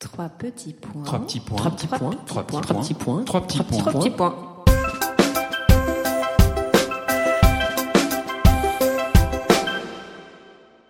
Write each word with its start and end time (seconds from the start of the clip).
Trois 0.00 0.28
petits 0.28 0.74
points. 0.74 1.02
Trois 1.02 1.18
petits 1.18 1.40
points. 1.40 1.56
Trois 1.56 1.72
petits 1.72 1.88
points. 1.88 2.14
Trois 2.24 2.44
petits 2.44 2.62
Trois 2.62 2.80
petits 2.80 2.94
points. 2.94 3.24
Trois 3.24 3.40
petits 3.40 3.58
points. 3.64 3.78
Trois 3.78 3.92
petits 3.92 4.10
points. 4.10 4.34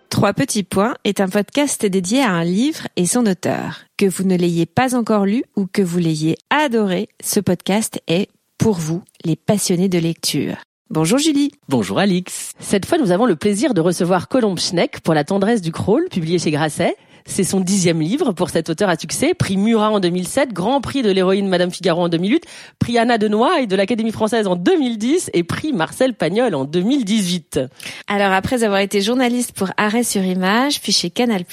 Trois 0.09 0.33
petits 0.33 0.61
points 0.61 0.93
est 1.05 1.21
un 1.21 1.27
podcast 1.27 1.87
dédié 1.87 2.21
à 2.21 2.29
un 2.29 2.43
livre 2.43 2.87
et 2.97 3.07
son 3.07 3.25
auteur. 3.25 3.79
Que 3.97 4.05
vous 4.05 4.25
ne 4.25 4.35
l'ayez 4.35 4.67
pas 4.67 4.95
encore 4.95 5.25
lu 5.25 5.43
ou 5.55 5.65
que 5.65 5.81
vous 5.81 5.97
l'ayez 5.97 6.37
adoré, 6.51 7.09
ce 7.19 7.39
podcast 7.39 7.99
est 8.07 8.29
pour 8.59 8.75
vous, 8.75 9.01
les 9.25 9.35
passionnés 9.35 9.89
de 9.89 9.97
lecture. 9.97 10.57
Bonjour 10.91 11.17
Julie. 11.17 11.51
Bonjour 11.67 11.97
Alix. 11.97 12.53
Cette 12.59 12.85
fois, 12.85 12.99
nous 12.99 13.09
avons 13.09 13.25
le 13.25 13.35
plaisir 13.35 13.73
de 13.73 13.81
recevoir 13.81 14.27
Colombe 14.27 14.59
Schneck 14.59 14.99
pour 15.01 15.15
La 15.15 15.23
tendresse 15.23 15.63
du 15.63 15.71
crawl, 15.71 16.09
publié 16.09 16.37
chez 16.37 16.51
Grasset. 16.51 16.95
C'est 17.25 17.43
son 17.43 17.59
dixième 17.59 18.01
livre 18.01 18.31
pour 18.31 18.49
cet 18.49 18.69
auteur 18.69 18.89
à 18.89 18.97
succès, 18.97 19.33
prix 19.33 19.57
Murat 19.57 19.91
en 19.91 19.99
2007, 19.99 20.53
grand 20.53 20.81
prix 20.81 21.01
de 21.01 21.11
l'héroïne 21.11 21.47
Madame 21.47 21.71
Figaro 21.71 22.03
en 22.03 22.09
2008, 22.09 22.43
prix 22.79 22.97
Anna 22.97 23.17
de 23.17 23.27
Noailles 23.27 23.67
de 23.67 23.75
l'Académie 23.75 24.11
française 24.11 24.47
en 24.47 24.55
2010 24.55 25.29
et 25.33 25.43
prix 25.43 25.73
Marcel 25.73 26.13
Pagnol 26.13 26.55
en 26.55 26.65
2018. 26.65 27.59
Alors 28.07 28.31
après 28.31 28.63
avoir 28.63 28.79
été 28.79 29.01
journaliste 29.01 29.51
pour 29.53 29.69
Arrêt 29.77 30.03
sur 30.03 30.23
Image, 30.23 30.81
puis 30.81 30.91
chez 30.91 31.09
Canal+, 31.09 31.43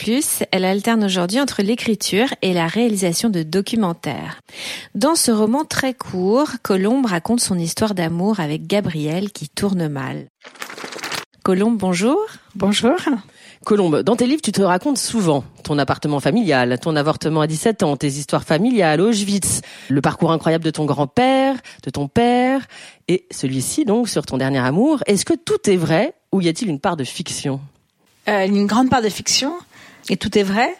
elle 0.50 0.64
alterne 0.64 1.04
aujourd'hui 1.04 1.40
entre 1.40 1.62
l'écriture 1.62 2.28
et 2.42 2.52
la 2.52 2.66
réalisation 2.66 3.28
de 3.28 3.42
documentaires. 3.42 4.40
Dans 4.94 5.14
ce 5.14 5.30
roman 5.30 5.64
très 5.64 5.94
court, 5.94 6.50
Colombe 6.62 7.06
raconte 7.06 7.40
son 7.40 7.58
histoire 7.58 7.94
d'amour 7.94 8.40
avec 8.40 8.66
Gabriel 8.66 9.30
qui 9.32 9.48
tourne 9.48 9.88
mal. 9.88 10.26
Colombe, 11.42 11.76
bonjour. 11.76 12.18
Bonjour. 12.54 12.96
Colombe, 13.66 14.04
dans 14.04 14.14
tes 14.14 14.28
livres, 14.28 14.40
tu 14.40 14.52
te 14.52 14.62
racontes 14.62 14.96
souvent 14.96 15.42
ton 15.64 15.76
appartement 15.80 16.20
familial, 16.20 16.78
ton 16.78 16.94
avortement 16.94 17.40
à 17.40 17.48
17 17.48 17.82
ans, 17.82 17.96
tes 17.96 18.06
histoires 18.06 18.44
familiales, 18.44 19.00
Auschwitz, 19.00 19.60
le 19.88 20.00
parcours 20.00 20.30
incroyable 20.30 20.62
de 20.62 20.70
ton 20.70 20.84
grand-père, 20.84 21.56
de 21.82 21.90
ton 21.90 22.06
père, 22.06 22.68
et 23.08 23.26
celui-ci 23.32 23.84
donc 23.84 24.08
sur 24.08 24.24
ton 24.24 24.36
dernier 24.36 24.60
amour. 24.60 25.02
Est-ce 25.06 25.24
que 25.24 25.34
tout 25.34 25.68
est 25.68 25.74
vrai 25.74 26.14
ou 26.30 26.40
y 26.40 26.48
a-t-il 26.48 26.70
une 26.70 26.78
part 26.78 26.96
de 26.96 27.02
fiction? 27.02 27.58
Euh, 28.28 28.46
une 28.46 28.68
grande 28.68 28.88
part 28.88 29.02
de 29.02 29.08
fiction, 29.08 29.52
et 30.08 30.16
tout 30.16 30.38
est 30.38 30.44
vrai. 30.44 30.72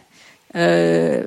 Euh, 0.55 1.25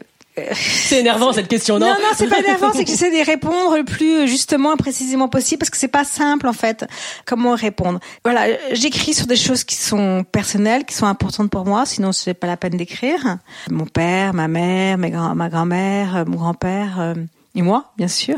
C'est 0.53 0.99
énervant 0.99 1.33
cette 1.33 1.47
question, 1.47 1.79
non 1.79 1.87
non, 1.87 1.93
non, 1.93 2.09
c'est 2.15 2.27
pas 2.27 2.39
énervant, 2.39 2.71
c'est 2.73 2.83
que 2.83 2.89
j'essaie 2.89 3.11
d'y 3.11 3.23
répondre 3.23 3.77
le 3.77 3.83
plus 3.83 4.27
justement 4.27 4.73
et 4.73 4.77
précisément 4.77 5.27
possible 5.27 5.59
parce 5.59 5.69
que 5.69 5.77
c'est 5.77 5.87
pas 5.87 6.03
simple 6.03 6.47
en 6.47 6.53
fait. 6.53 6.85
Comment 7.25 7.55
répondre 7.55 7.99
Voilà, 8.23 8.47
j'écris 8.71 9.13
sur 9.13 9.27
des 9.27 9.35
choses 9.35 9.63
qui 9.63 9.75
sont 9.75 10.25
personnelles, 10.31 10.85
qui 10.85 10.95
sont 10.95 11.05
importantes 11.05 11.49
pour 11.49 11.65
moi, 11.65 11.85
sinon 11.85 12.11
c'est 12.11 12.33
pas 12.33 12.47
la 12.47 12.57
peine 12.57 12.77
d'écrire. 12.77 13.37
Mon 13.69 13.85
père, 13.85 14.33
ma 14.33 14.47
mère, 14.47 14.97
ma 14.97 15.49
grand-mère, 15.49 16.17
euh, 16.17 16.25
mon 16.25 16.37
grand-père 16.37 16.99
euh, 16.99 17.13
et 17.55 17.61
moi, 17.61 17.91
bien 17.97 18.07
sûr. 18.07 18.37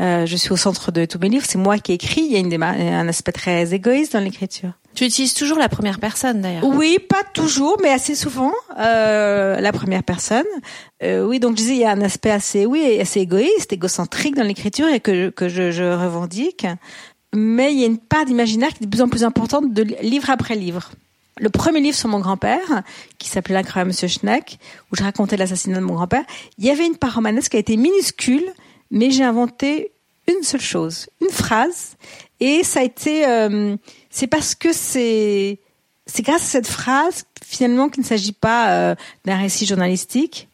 Euh, 0.00 0.26
je 0.26 0.36
suis 0.36 0.52
au 0.52 0.56
centre 0.56 0.92
de 0.92 1.04
tous 1.04 1.18
mes 1.18 1.28
livres, 1.28 1.46
c'est 1.48 1.58
moi 1.58 1.78
qui 1.78 1.92
écris. 1.92 2.22
Il 2.22 2.32
y 2.32 2.36
a 2.36 2.38
une 2.38 2.62
un 2.62 3.08
aspect 3.08 3.32
très 3.32 3.72
égoïste 3.72 4.12
dans 4.12 4.20
l'écriture. 4.20 4.72
Tu 4.96 5.04
utilises 5.04 5.34
toujours 5.34 5.58
la 5.58 5.68
première 5.68 6.00
personne 6.00 6.40
d'ailleurs. 6.40 6.64
Oui, 6.64 6.98
pas 6.98 7.22
toujours, 7.34 7.76
mais 7.82 7.90
assez 7.90 8.14
souvent 8.16 8.52
euh, 8.78 9.60
la 9.60 9.70
première 9.72 10.02
personne. 10.02 10.46
Euh, 11.02 11.24
oui, 11.24 11.38
donc 11.38 11.52
je 11.52 11.56
disais 11.58 11.74
il 11.74 11.80
y 11.80 11.84
a 11.84 11.90
un 11.90 12.00
aspect 12.00 12.30
assez, 12.30 12.66
oui, 12.66 12.98
assez 13.00 13.20
égoïste, 13.20 13.72
égocentrique 13.72 14.34
dans 14.34 14.42
l'écriture 14.42 14.88
et 14.88 14.98
que 15.00 15.28
que 15.28 15.48
je, 15.48 15.70
je 15.70 15.84
revendique. 15.84 16.66
Mais 17.34 17.72
il 17.72 17.78
y 17.80 17.82
a 17.84 17.86
une 17.86 17.98
part 17.98 18.24
d'imaginaire 18.24 18.70
qui 18.70 18.82
est 18.82 18.86
de 18.86 18.90
plus 18.90 19.02
en 19.02 19.08
plus 19.08 19.22
importante 19.22 19.72
de 19.74 19.82
li- 19.82 19.96
livre 20.02 20.30
après 20.30 20.54
livre. 20.56 20.90
Le 21.38 21.50
premier 21.50 21.80
livre 21.80 21.96
sur 21.96 22.08
mon 22.08 22.20
grand-père, 22.20 22.82
qui 23.18 23.28
s'appelait 23.28 23.54
L'incroyable 23.54 23.88
Monsieur 23.88 24.08
Schneck, 24.08 24.58
où 24.90 24.96
je 24.96 25.02
racontais 25.02 25.36
l'assassinat 25.36 25.76
de 25.80 25.84
mon 25.84 25.92
grand-père, 25.94 26.24
il 26.56 26.64
y 26.64 26.70
avait 26.70 26.86
une 26.86 26.96
part 26.96 27.14
romanesque 27.16 27.50
qui 27.50 27.56
a 27.58 27.60
été 27.60 27.76
minuscule, 27.76 28.46
mais 28.90 29.10
j'ai 29.10 29.24
inventé 29.24 29.90
une 30.28 30.42
seule 30.42 30.62
chose, 30.62 31.08
une 31.20 31.28
phrase, 31.28 31.96
et 32.40 32.62
ça 32.64 32.80
a 32.80 32.82
été, 32.82 33.26
euh, 33.26 33.76
c'est 34.10 34.26
parce 34.26 34.54
que 34.54 34.72
c'est, 34.72 35.58
c'est 36.06 36.22
grâce 36.22 36.42
à 36.42 36.46
cette 36.46 36.66
phrase 36.66 37.24
finalement 37.44 37.88
qu'il 37.88 38.02
ne 38.02 38.06
s'agit 38.06 38.32
pas 38.32 38.70
euh, 38.70 38.94
d'un 39.24 39.36
récit 39.36 39.66
journalistique. 39.66 40.48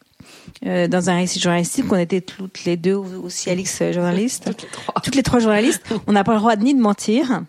Euh, 0.67 0.87
dans 0.87 1.11
un 1.11 1.17
récit 1.17 1.41
journalistique, 1.41 1.87
on 1.91 1.97
était 1.97 2.21
toutes 2.21 2.65
les 2.65 2.77
deux 2.77 2.95
aussi 2.95 3.51
Alix 3.51 3.81
euh, 3.81 3.93
journaliste, 3.93 4.45
toutes 4.45 4.63
les 4.63 4.69
trois, 4.69 4.95
toutes 5.03 5.15
les 5.15 5.23
trois 5.23 5.39
journalistes. 5.41 5.83
On 6.07 6.13
n'a 6.13 6.25
pas 6.25 6.35
le 6.35 6.39
droit 6.39 6.57
ni 6.57 6.75
de 6.75 6.81
mentir 6.81 7.43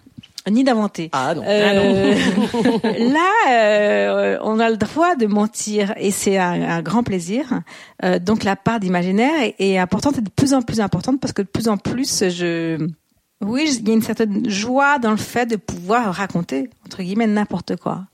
ni 0.52 0.64
d'inventer. 0.64 1.10
Ah 1.14 1.34
non. 1.36 1.44
Euh, 1.46 2.14
là, 3.14 3.32
euh, 3.50 4.38
on 4.42 4.60
a 4.60 4.70
le 4.70 4.78
droit 4.78 5.16
de 5.16 5.26
mentir 5.26 5.94
et 5.98 6.12
c'est 6.12 6.38
un, 6.38 6.62
un 6.62 6.82
grand 6.82 7.04
plaisir. 7.04 7.62
Euh, 8.04 8.20
donc 8.20 8.44
la 8.44 8.56
part 8.56 8.80
d'imaginaire 8.80 9.42
est, 9.42 9.56
est 9.60 9.78
importante 9.78 10.18
et 10.18 10.22
de 10.22 10.30
plus 10.30 10.54
en 10.54 10.62
plus 10.62 10.82
importante 10.82 11.20
parce 11.20 11.34
que 11.34 11.42
de 11.42 11.48
plus 11.48 11.70
en 11.70 11.78
plus, 11.78 12.30
je, 12.30 12.90
oui, 13.46 13.78
il 13.80 13.88
y 13.88 13.92
a 13.92 13.94
une 13.94 14.02
certaine 14.02 14.50
joie 14.50 15.00
dans 15.00 15.12
le 15.12 15.18
fait 15.18 15.46
de 15.46 15.56
pouvoir 15.56 16.14
raconter 16.14 16.70
entre 16.86 17.04
guillemets 17.04 17.28
n'importe 17.28 17.76
quoi. 17.76 18.06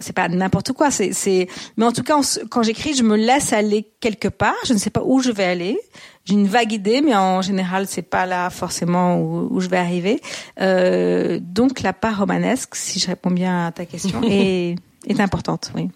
C'est 0.00 0.12
pas 0.12 0.28
n'importe 0.28 0.72
quoi, 0.72 0.92
c'est, 0.92 1.12
c'est, 1.12 1.48
mais 1.76 1.84
en 1.84 1.90
tout 1.90 2.04
cas, 2.04 2.16
on 2.16 2.22
quand 2.48 2.62
j'écris, 2.62 2.94
je 2.94 3.02
me 3.02 3.16
laisse 3.16 3.52
aller 3.52 3.88
quelque 3.98 4.28
part. 4.28 4.54
Je 4.64 4.72
ne 4.72 4.78
sais 4.78 4.90
pas 4.90 5.02
où 5.04 5.20
je 5.20 5.32
vais 5.32 5.44
aller. 5.44 5.76
J'ai 6.24 6.34
une 6.34 6.46
vague 6.46 6.72
idée, 6.72 7.00
mais 7.00 7.16
en 7.16 7.42
général, 7.42 7.88
c'est 7.88 8.02
pas 8.02 8.24
là 8.24 8.50
forcément 8.50 9.18
où, 9.18 9.48
où 9.50 9.60
je 9.60 9.68
vais 9.68 9.78
arriver. 9.78 10.20
Euh, 10.60 11.40
donc, 11.42 11.80
la 11.80 11.92
part 11.92 12.18
romanesque, 12.18 12.76
si 12.76 13.00
je 13.00 13.08
réponds 13.08 13.32
bien 13.32 13.66
à 13.66 13.72
ta 13.72 13.86
question, 13.86 14.22
est, 14.30 14.76
est 15.08 15.20
importante, 15.20 15.72
oui. 15.74 15.88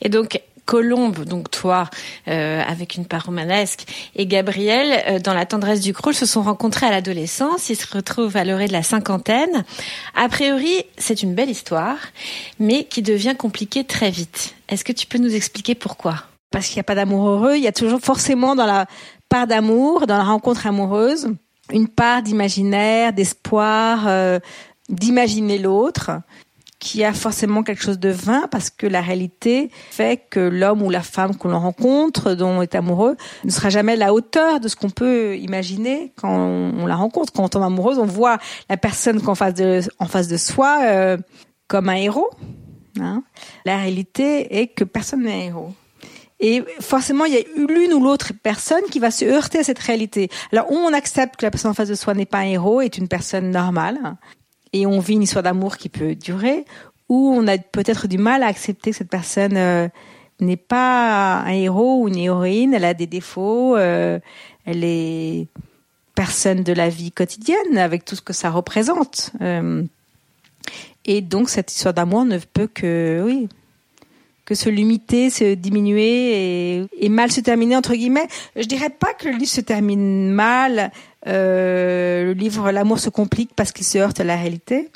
Et 0.00 0.08
donc 0.08 0.40
Colombe, 0.70 1.24
donc 1.24 1.50
toi, 1.50 1.90
euh, 2.28 2.62
avec 2.64 2.94
une 2.94 3.04
part 3.04 3.26
romanesque, 3.26 3.86
et 4.14 4.24
Gabriel, 4.24 5.02
euh, 5.08 5.18
dans 5.18 5.34
la 5.34 5.44
tendresse 5.44 5.80
du 5.80 5.92
crawl, 5.92 6.14
se 6.14 6.26
sont 6.26 6.42
rencontrés 6.42 6.86
à 6.86 6.92
l'adolescence. 6.92 7.70
Ils 7.70 7.74
se 7.74 7.92
retrouvent 7.92 8.36
à 8.36 8.44
l'orée 8.44 8.68
de 8.68 8.72
la 8.72 8.84
cinquantaine. 8.84 9.64
A 10.14 10.28
priori, 10.28 10.84
c'est 10.96 11.24
une 11.24 11.34
belle 11.34 11.50
histoire, 11.50 11.96
mais 12.60 12.84
qui 12.84 13.02
devient 13.02 13.34
compliquée 13.36 13.82
très 13.82 14.10
vite. 14.10 14.54
Est-ce 14.68 14.84
que 14.84 14.92
tu 14.92 15.08
peux 15.08 15.18
nous 15.18 15.34
expliquer 15.34 15.74
pourquoi? 15.74 16.22
Parce 16.52 16.68
qu'il 16.68 16.76
n'y 16.76 16.82
a 16.82 16.84
pas 16.84 16.94
d'amour 16.94 17.28
heureux, 17.28 17.56
il 17.56 17.64
y 17.64 17.66
a 17.66 17.72
toujours 17.72 18.00
forcément 18.00 18.54
dans 18.54 18.66
la 18.66 18.86
part 19.28 19.48
d'amour, 19.48 20.06
dans 20.06 20.18
la 20.18 20.24
rencontre 20.24 20.68
amoureuse, 20.68 21.34
une 21.72 21.88
part 21.88 22.22
d'imaginaire, 22.22 23.12
d'espoir, 23.12 24.06
euh, 24.06 24.38
d'imaginer 24.88 25.58
l'autre, 25.58 26.12
qui 26.80 27.04
a 27.04 27.12
forcément 27.12 27.62
quelque 27.62 27.82
chose 27.82 27.98
de 27.98 28.08
vain 28.08 28.48
parce 28.50 28.70
que 28.70 28.86
la 28.86 29.02
réalité 29.02 29.70
fait 29.90 30.24
que 30.30 30.40
l'homme 30.40 30.82
ou 30.82 30.90
la 30.90 31.02
femme 31.02 31.36
que 31.36 31.46
l'on 31.46 31.60
rencontre, 31.60 32.32
dont 32.34 32.48
on 32.48 32.62
est 32.62 32.74
amoureux, 32.74 33.16
ne 33.44 33.50
sera 33.50 33.68
jamais 33.68 33.92
à 33.92 33.96
la 33.96 34.14
hauteur 34.14 34.60
de 34.60 34.66
ce 34.66 34.76
qu'on 34.76 34.88
peut 34.88 35.36
imaginer 35.36 36.12
quand 36.16 36.34
on, 36.34 36.86
la 36.86 36.96
rencontre. 36.96 37.32
Quand 37.32 37.44
on 37.44 37.48
tombe 37.48 37.62
amoureuse, 37.62 37.98
on 37.98 38.06
voit 38.06 38.38
la 38.70 38.78
personne 38.78 39.20
qu'en 39.20 39.34
face 39.34 39.54
de, 39.54 39.82
en 39.98 40.06
face 40.06 40.26
de 40.26 40.38
soi 40.38 40.78
euh, 40.84 41.18
comme 41.68 41.90
un 41.90 41.96
héros. 41.96 42.30
hein. 42.98 43.22
La 43.66 43.76
réalité 43.76 44.60
est 44.60 44.68
que 44.68 44.84
personne 44.84 45.24
n'est 45.24 45.34
un 45.34 45.46
héros. 45.48 45.74
Et 46.42 46.64
forcément, 46.80 47.26
il 47.26 47.34
y 47.34 47.36
a 47.36 47.42
l'une 47.54 47.92
ou 47.92 48.02
l'autre 48.02 48.32
personne 48.42 48.82
qui 48.90 48.98
va 48.98 49.10
se 49.10 49.26
heurter 49.26 49.58
à 49.58 49.64
cette 49.64 49.78
réalité. 49.78 50.30
Alors, 50.52 50.70
on 50.70 50.94
accepte 50.94 51.36
que 51.36 51.44
la 51.44 51.50
personne 51.50 51.72
en 51.72 51.74
face 51.74 51.90
de 51.90 51.94
soi 51.94 52.14
n'est 52.14 52.24
pas 52.24 52.38
un 52.38 52.46
héros, 52.46 52.80
est 52.80 52.96
une 52.96 53.08
personne 53.08 53.50
normale, 53.50 53.98
et 54.72 54.86
on 54.86 55.00
vit 55.00 55.14
une 55.14 55.22
histoire 55.22 55.42
d'amour 55.42 55.76
qui 55.76 55.88
peut 55.88 56.14
durer, 56.14 56.64
ou 57.08 57.34
on 57.36 57.46
a 57.46 57.58
peut-être 57.58 58.06
du 58.06 58.18
mal 58.18 58.42
à 58.42 58.46
accepter 58.46 58.90
que 58.90 58.96
cette 58.96 59.10
personne 59.10 59.56
euh, 59.56 59.88
n'est 60.40 60.56
pas 60.56 61.40
un 61.40 61.52
héros 61.52 62.02
ou 62.02 62.08
une 62.08 62.16
héroïne, 62.16 62.74
elle 62.74 62.84
a 62.84 62.94
des 62.94 63.06
défauts, 63.06 63.76
euh, 63.76 64.18
elle 64.64 64.84
est 64.84 65.48
personne 66.14 66.62
de 66.62 66.72
la 66.72 66.88
vie 66.88 67.12
quotidienne 67.12 67.78
avec 67.78 68.04
tout 68.04 68.14
ce 68.14 68.22
que 68.22 68.32
ça 68.32 68.50
représente. 68.50 69.32
Euh, 69.40 69.82
et 71.04 71.20
donc 71.20 71.48
cette 71.48 71.72
histoire 71.72 71.94
d'amour 71.94 72.24
ne 72.24 72.38
peut 72.38 72.68
que 72.72 73.22
oui 73.24 73.48
se 74.54 74.68
limiter, 74.68 75.30
se 75.30 75.54
diminuer 75.54 76.86
et, 76.98 77.08
mal 77.08 77.30
se 77.30 77.40
terminer 77.40 77.76
entre 77.76 77.94
guillemets. 77.94 78.28
Je 78.56 78.66
dirais 78.66 78.90
pas 78.90 79.14
que 79.14 79.28
le 79.28 79.36
livre 79.36 79.50
se 79.50 79.60
termine 79.60 80.30
mal. 80.30 80.92
Euh, 81.26 82.24
le 82.24 82.32
livre 82.32 82.70
L'amour 82.70 82.98
se 82.98 83.10
complique 83.10 83.50
parce 83.54 83.72
qu'il 83.72 83.86
se 83.86 83.98
heurte 83.98 84.20
à 84.20 84.24
la 84.24 84.36
réalité. 84.36 84.90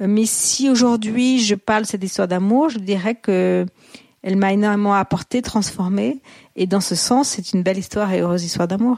Mais 0.00 0.26
si 0.26 0.68
aujourd'hui 0.68 1.38
je 1.40 1.54
parle 1.54 1.82
de 1.82 1.88
cette 1.88 2.02
histoire 2.02 2.28
d'amour, 2.28 2.68
je 2.68 2.78
dirais 2.78 3.14
que 3.14 3.66
elle 4.24 4.36
m'a 4.36 4.54
énormément 4.54 4.94
apporté, 4.94 5.42
transformé, 5.42 6.22
et 6.56 6.66
dans 6.66 6.80
ce 6.80 6.94
sens, 6.94 7.28
c'est 7.28 7.52
une 7.52 7.62
belle 7.62 7.76
histoire 7.76 8.10
et 8.10 8.20
heureuse 8.20 8.42
histoire 8.42 8.66
d'amour. 8.66 8.96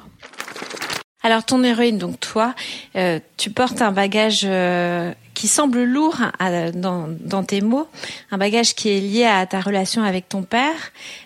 Alors 1.23 1.45
ton 1.45 1.65
héroïne, 1.65 1.99
donc 1.99 2.21
toi, 2.21 2.55
euh, 2.95 3.19
tu 3.37 3.51
portes 3.51 3.83
un 3.83 3.91
bagage 3.91 4.43
euh, 4.45 5.13
qui 5.37 5.47
semble 5.49 5.85
lourd 5.85 6.17
à- 6.41 6.73
dans, 6.73 7.07
dans 7.21 7.45
tes 7.45 7.61
mots, 7.61 7.87
un 8.33 8.39
bagage 8.39 8.75
qui 8.75 8.89
est 8.89 9.01
lié 9.01 9.25
à 9.25 9.47
ta 9.47 9.61
relation 9.61 10.03
avec 10.03 10.29
ton 10.29 10.43
père. 10.43 10.75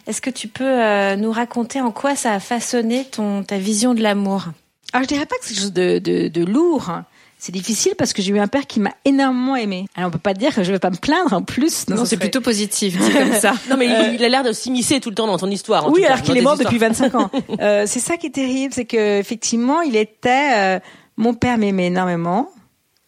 Est-ce 0.07 0.21
que 0.21 0.29
tu 0.31 0.49
peux 0.49 0.65
euh, 0.65 1.17
nous 1.17 1.33
raconter 1.33 1.81
en 1.81 1.93
quoi 1.93 2.15
ça 2.17 2.33
a 2.35 2.41
façonné 2.41 3.05
ton 3.05 3.43
ta 3.45 3.57
vision 3.57 3.95
de 3.95 4.03
l'amour? 4.03 4.45
Alors 4.93 5.05
je 5.05 5.09
dirais 5.09 5.25
pas 5.27 5.37
que 5.37 5.45
c'est 5.47 5.55
quelque 5.55 5.63
chose 5.63 5.73
de, 5.73 5.99
de, 6.01 6.29
de 6.29 6.45
lourd, 6.45 6.91
C'est 7.39 7.53
difficile 7.53 7.93
parce 7.97 8.13
que 8.13 8.21
j'ai 8.21 8.33
eu 8.33 8.39
un 8.41 8.49
père 8.49 8.67
qui 8.67 8.81
m'a 8.81 8.91
énormément 9.05 9.55
aimé. 9.57 9.87
Alors 9.97 10.09
on 10.09 10.11
peut 10.11 10.19
pas 10.19 10.35
dire 10.35 10.53
que 10.55 10.63
je 10.65 10.73
vais 10.73 10.81
pas 10.81 10.91
me 10.91 10.97
plaindre 10.97 11.33
en 11.33 11.43
plus. 11.43 11.87
Non, 11.89 12.05
c'est 12.05 12.17
plutôt 12.19 12.41
positif, 12.41 12.99
comme 13.15 13.33
ça. 13.35 13.53
non 13.71 13.77
mais 13.79 13.87
il, 13.87 14.15
il 14.17 14.25
a 14.25 14.29
l'air 14.29 14.43
de 14.43 14.53
s'immiscer 14.53 14.99
tout 15.01 15.09
le 15.11 15.15
temps 15.15 15.29
dans 15.29 15.39
ton 15.39 15.49
histoire. 15.51 15.87
en 15.87 15.91
oui, 15.93 16.01
tout 16.01 16.07
alors 16.09 16.21
qu'il 16.23 16.37
est 16.37 16.43
mort 16.43 16.55
histoires. 16.55 16.73
depuis 16.73 16.85
25 16.85 17.15
ans. 17.15 17.31
Euh, 17.61 17.85
c'est 17.87 18.01
ça 18.01 18.17
qui 18.17 18.27
est 18.27 18.35
terrible, 18.35 18.75
c'est 18.75 18.85
que 18.87 19.19
effectivement, 19.21 19.81
il 19.83 19.95
était. 19.97 20.53
euh, 20.57 20.81
mon 21.17 21.33
père 21.35 21.57
m'aimait 21.59 21.87
énormément. 21.87 22.51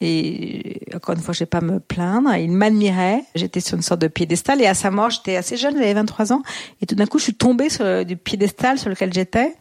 Et 0.05 0.81
encore 0.97 1.15
une 1.15 1.21
fois, 1.23 1.33
je 1.33 1.39
vais 1.41 1.47
pas 1.47 1.61
me 1.61 1.79
plaindre. 1.79 2.35
Il 2.35 2.51
m'admirait. 2.51 3.23
J'étais 3.37 3.61
sur 3.61 3.77
une 3.77 3.83
sorte 3.83 4.01
de 4.01 4.09
piédestal. 4.09 4.61
Et 4.61 4.67
à 4.67 4.75
sa 4.75 4.91
mort, 4.91 5.11
j'étais 5.11 5.37
assez 5.37 5.57
jeune, 5.57 5.75
j'avais 5.75 5.95
23 5.95 6.33
ans. 6.33 6.43
Et 6.81 6.87
tout 6.87 6.97
d'un 6.97 7.07
coup, 7.07 7.19
je 7.19 7.25
suis 7.25 7.35
tombée 7.35 7.69
sur 7.69 7.85
le, 7.85 8.05
du 8.05 8.17
piédestal 8.17 8.79
sur 8.81 8.89
lequel 8.91 9.13
j'étais. 9.13 9.55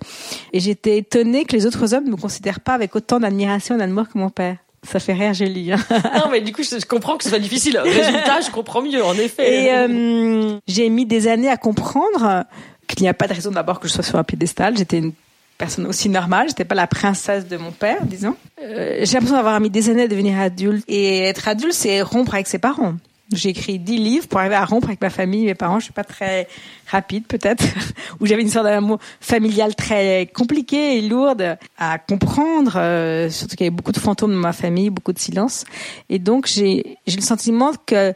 Et 0.52 0.60
j'étais 0.60 0.98
étonnée 0.98 1.46
que 1.46 1.56
les 1.56 1.68
autres 1.68 1.94
hommes 1.94 2.06
ne 2.06 2.12
me 2.12 2.16
considèrent 2.16 2.60
pas 2.60 2.74
avec 2.74 2.96
autant 2.96 3.20
d'admiration 3.20 3.76
et 3.76 3.78
d'amour 3.78 4.08
que 4.12 4.18
mon 4.18 4.30
père. 4.32 4.58
Ça 4.84 5.00
fait 5.00 5.14
rire, 5.14 5.36
Julie. 5.36 5.72
hein. 5.74 5.78
Non 6.16 6.32
mais 6.32 6.42
du 6.42 6.52
coup 6.54 6.64
je, 6.64 6.80
je 6.80 6.86
comprends 6.88 7.16
que 7.16 7.24
ce 7.24 7.30
soit 7.30 7.38
difficile. 7.38 7.78
Résultat, 7.78 8.42
je 8.44 8.50
comprends 8.50 8.82
mieux 8.82 9.06
en 9.06 9.14
effet. 9.14 9.66
Et 9.66 9.72
euh, 9.76 10.58
j'ai 10.68 10.90
mis 10.90 11.06
des 11.06 11.28
années 11.28 11.50
à 11.50 11.58
comprendre 11.58 12.46
qu'il 12.88 13.04
n'y 13.04 13.08
a 13.08 13.14
pas 13.14 13.28
de 13.28 13.34
raison 13.36 13.52
d'abord 13.52 13.80
que 13.80 13.88
je 13.88 13.94
sois 13.94 14.04
sur 14.04 14.18
un 14.18 14.24
piédestal. 14.24 14.76
J'étais 14.76 14.98
une 14.98 15.14
personne 15.62 15.86
aussi 15.86 16.10
normale. 16.10 16.48
J'étais 16.50 16.66
pas 16.66 16.74
la 16.74 16.88
princesse 16.88 17.48
de 17.48 17.56
mon 17.56 17.72
père, 17.72 18.04
disons. 18.04 18.36
Euh, 18.64 19.02
j'ai 19.04 19.14
l'impression 19.14 19.36
d'avoir 19.36 19.60
mis 19.60 19.70
des 19.70 19.92
années 19.92 20.04
à 20.04 20.08
devenir 20.08 20.40
adulte. 20.40 20.84
Et 20.88 21.20
être 21.20 21.48
adulte, 21.48 21.74
c'est 21.74 22.02
rompre 22.02 22.34
avec 22.34 22.48
ses 22.48 22.58
parents. 22.58 22.96
J'ai 23.32 23.50
écrit 23.50 23.78
dix 23.78 23.98
livres 23.98 24.28
pour 24.28 24.40
arriver 24.40 24.56
à 24.56 24.66
rompre 24.66 24.88
avec 24.88 25.00
ma 25.02 25.12
famille, 25.12 25.46
mes 25.46 25.54
parents. 25.54 25.78
Je 25.78 25.86
suis 25.86 25.94
pas 25.94 26.04
très 26.04 26.48
rapide, 26.88 27.28
peut-être. 27.28 27.64
Où 28.20 28.26
j'avais 28.26 28.42
une 28.42 28.50
sorte 28.50 28.66
d'amour 28.66 28.98
familial 29.22 29.76
très 29.76 30.28
compliqué 30.34 30.98
et 30.98 31.02
lourde 31.02 31.58
à 31.78 32.00
comprendre. 32.00 32.74
euh, 32.78 33.30
surtout 33.30 33.56
qu'il 33.56 33.66
y 33.66 33.68
avait 33.68 33.76
beaucoup 33.76 33.92
de 33.92 34.00
fantômes 34.00 34.34
dans 34.34 34.40
ma 34.40 34.54
famille, 34.54 34.90
beaucoup 34.90 35.14
de 35.14 35.20
silence. 35.20 35.66
Et 36.10 36.18
donc, 36.18 36.48
j'ai 36.48 36.98
j'ai 37.06 37.18
le 37.18 37.22
sentiment 37.22 37.72
que 37.86 38.14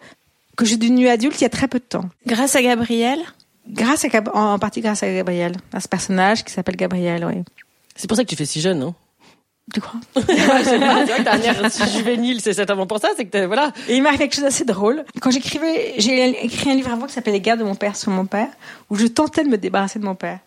que 0.57 0.65
je 0.65 0.71
suis 0.71 0.77
devenue 0.79 1.09
adulte 1.09 1.39
il 1.39 1.43
y 1.43 1.47
a 1.47 1.49
très 1.49 1.67
peu 1.67 1.77
de 1.77 1.83
temps. 1.83 2.09
Grâce 2.25 2.55
à 2.55 2.63
Gabriel 2.63 3.19
Grâce 3.67 4.05
à 4.05 4.37
en 4.37 4.59
partie 4.59 4.81
grâce 4.81 5.03
à 5.03 5.11
Gabriel, 5.11 5.53
à 5.73 5.79
ce 5.79 5.87
personnage 5.87 6.43
qui 6.43 6.51
s'appelle 6.51 6.75
Gabriel, 6.75 7.25
oui. 7.25 7.43
C'est 7.95 8.07
pour 8.07 8.17
ça 8.17 8.23
que 8.23 8.29
tu 8.29 8.35
fais 8.35 8.45
si 8.45 8.61
jeune, 8.61 8.79
non? 8.79 8.93
Tu 9.73 9.81
crois 9.81 9.99
C'est 10.15 10.21
vrai 10.21 10.63
que 10.63 11.23
t'as 11.23 11.37
un 11.37 11.41
air 11.41 11.87
juvénile, 11.91 12.39
c'est 12.39 12.53
certainement 12.53 12.85
pour 12.85 12.99
ça, 12.99 13.09
c'est 13.17 13.25
que 13.25 13.45
voilà. 13.45 13.71
Et 13.89 13.95
il 13.95 14.03
m'arrive 14.03 14.19
quelque 14.19 14.35
chose 14.35 14.43
d'assez 14.43 14.63
drôle. 14.63 15.03
Quand 15.21 15.31
j'écrivais, 15.31 15.95
j'ai 15.97 16.45
écrit 16.45 16.69
un 16.69 16.75
livre 16.75 16.91
avant 16.91 17.07
qui 17.07 17.13
s'appelle 17.13 17.33
Les 17.33 17.41
guerres 17.41 17.57
de 17.57 17.63
mon 17.63 17.73
père 17.73 17.95
sur 17.95 18.11
mon 18.11 18.25
père, 18.27 18.47
où 18.91 18.95
je 18.95 19.07
tentais 19.07 19.43
de 19.43 19.49
me 19.49 19.57
débarrasser 19.57 19.97
de 19.97 20.05
mon 20.05 20.13
père. 20.13 20.39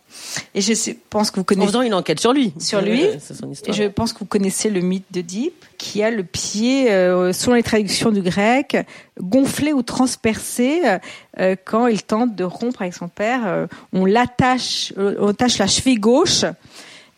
Et 0.55 0.61
je 0.61 0.73
sais- 0.73 0.97
pense 1.11 1.31
que 1.33 1.37
vous 1.37 1.41
En 1.43 1.45
connaissez, 1.45 1.67
faisant 1.67 1.83
une 1.83 1.95
enquête 1.95 2.21
sur 2.21 2.33
lui. 2.33 2.55
Sur 2.61 2.81
lui. 2.81 3.03
C'est 3.19 3.35
son 3.35 3.51
histoire. 3.51 3.77
je 3.77 3.85
pense 3.85 4.13
que 4.13 4.21
vous 4.21 4.25
connaissez 4.25 4.71
le 4.71 4.81
mythe 4.81 5.05
d'Oedipe, 5.11 5.65
qui 5.79 6.03
a 6.05 6.11
le 6.13 6.23
pied, 6.23 6.91
euh, 6.93 7.33
selon 7.33 7.57
les 7.57 7.63
traductions 7.65 8.13
du 8.13 8.23
grec, 8.23 8.77
gonflé 9.21 9.73
ou 9.73 9.83
transpercé 9.83 10.83
euh, 10.85 10.99
euh, 11.41 11.57
quand 11.65 11.89
il 11.89 12.03
tente 12.05 12.37
de 12.37 12.45
rompre 12.45 12.83
avec 12.83 12.95
son 12.95 13.09
père. 13.09 13.41
euh, 13.47 13.67
on 13.93 14.05
l'attache, 14.05 14.93
on 14.97 15.29
attache 15.29 15.59
la 15.59 15.67
cheville 15.67 15.99
gauche. 15.99 16.45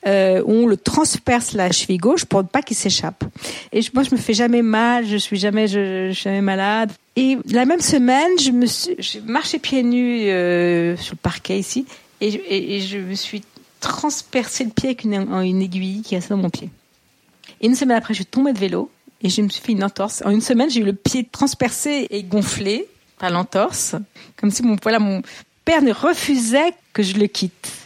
Euh, 0.07 0.43
on 0.47 0.67
le 0.67 0.77
transperce 0.79 1.53
la 1.53 1.71
cheville 1.73 1.99
gauche 1.99 2.25
pour 2.25 2.43
ne 2.43 2.49
pas 2.49 2.63
qu'il 2.63 2.77
s'échappe. 2.77 3.25
Et 3.73 3.83
je, 3.83 3.91
moi, 3.93 4.03
je 4.03 4.11
me 4.13 4.17
fais 4.17 4.33
jamais 4.33 4.63
mal, 4.63 5.07
je 5.07 5.17
suis 5.17 5.39
jamais, 5.39 5.69
je, 5.69 6.09
je 6.09 6.13
suis 6.13 6.25
jamais 6.25 6.41
malade. 6.41 6.91
Et 7.17 7.37
la 7.51 7.67
même 7.67 7.81
semaine, 7.81 8.31
je 8.41 8.51
me 8.51 8.67
suis, 8.67 8.97
je 8.99 9.19
marchais 9.21 9.59
pieds 9.59 9.83
nus 9.83 10.29
euh, 10.29 10.97
sur 10.97 11.15
le 11.15 11.19
parquet 11.19 11.59
ici, 11.59 11.85
et 12.21 12.31
je, 12.31 12.39
et, 12.49 12.81
je 12.81 12.99
me 12.99 13.15
suis 13.15 13.43
transpercé 13.81 14.65
le 14.65 14.71
pied 14.71 14.91
avec 14.91 15.05
une, 15.05 15.15
une 15.15 15.63
aiguille 15.63 16.03
qui 16.03 16.15
est 16.15 16.19
restée 16.19 16.35
dans 16.35 16.41
mon 16.41 16.51
pied. 16.51 16.71
Et 17.61 17.67
une 17.67 17.75
semaine 17.75 17.97
après, 17.97 18.15
je 18.15 18.19
suis 18.19 18.27
tombée 18.27 18.53
de 18.53 18.59
vélo 18.59 18.91
et 19.23 19.29
je 19.29 19.43
me 19.43 19.49
suis 19.49 19.63
fait 19.63 19.73
une 19.73 19.85
entorse. 19.85 20.23
En 20.25 20.31
une 20.31 20.41
semaine, 20.41 20.71
j'ai 20.71 20.81
eu 20.81 20.85
le 20.85 20.95
pied 20.95 21.29
transpercé 21.31 22.07
et 22.11 22.23
gonflé 22.23 22.87
par 23.19 23.31
l'entorse, 23.31 23.97
comme 24.37 24.51
si 24.51 24.63
mon, 24.63 24.77
voilà, 24.83 24.99
mon 24.99 25.21
père 25.67 25.83
ne 25.83 25.93
refusait 25.93 26.73
que 26.95 27.03
je 27.03 27.19
le 27.19 27.27
quitte. 27.27 27.80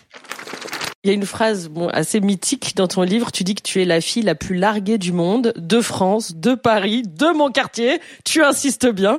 Il 1.04 1.08
y 1.08 1.10
a 1.10 1.12
une 1.14 1.26
phrase 1.26 1.70
assez 1.92 2.20
mythique 2.20 2.72
dans 2.76 2.88
ton 2.88 3.02
livre. 3.02 3.30
Tu 3.30 3.44
dis 3.44 3.54
que 3.54 3.60
tu 3.60 3.82
es 3.82 3.84
la 3.84 4.00
fille 4.00 4.22
la 4.22 4.34
plus 4.34 4.56
larguée 4.56 4.96
du 4.96 5.12
monde, 5.12 5.52
de 5.54 5.82
France, 5.82 6.34
de 6.34 6.54
Paris, 6.54 7.02
de 7.02 7.36
mon 7.36 7.50
quartier. 7.50 8.00
Tu 8.24 8.42
insistes 8.42 8.86
bien. 8.90 9.18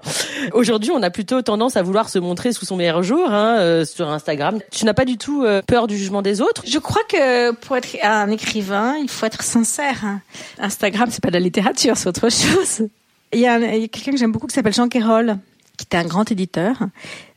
Aujourd'hui, 0.53 0.89
on 0.91 1.03
a 1.03 1.11
plutôt 1.11 1.43
tendance 1.43 1.77
à 1.77 1.83
vouloir 1.83 2.09
se 2.09 2.17
montrer 2.17 2.53
sous 2.53 2.65
son 2.65 2.75
meilleur 2.75 3.03
jour 3.03 3.29
hein, 3.29 3.57
euh, 3.59 3.85
sur 3.85 4.09
Instagram. 4.09 4.57
Tu 4.71 4.83
n'as 4.85 4.95
pas 4.95 5.05
du 5.05 5.19
tout 5.19 5.43
euh, 5.43 5.61
peur 5.61 5.85
du 5.85 5.95
jugement 5.95 6.23
des 6.23 6.41
autres? 6.41 6.63
Je 6.65 6.79
crois 6.79 7.03
que 7.07 7.51
pour 7.51 7.77
être 7.77 7.95
un 8.01 8.31
écrivain, 8.31 8.95
il 8.97 9.07
faut 9.07 9.27
être 9.27 9.43
sincère. 9.43 10.03
hein. 10.03 10.21
Instagram, 10.57 11.09
c'est 11.11 11.21
pas 11.21 11.29
de 11.29 11.33
la 11.33 11.39
littérature, 11.39 11.97
c'est 11.97 12.09
autre 12.09 12.29
chose. 12.31 12.87
Il 13.31 13.39
y 13.39 13.47
a, 13.47 13.59
quelqu'un 13.59 14.11
que 14.11 14.17
j'aime 14.17 14.31
beaucoup 14.31 14.47
qui 14.47 14.55
s'appelle 14.55 14.73
Jean 14.73 14.89
Quérol, 14.89 15.37
qui 15.77 15.83
était 15.83 15.97
un 15.97 16.05
grand 16.05 16.31
éditeur, 16.31 16.79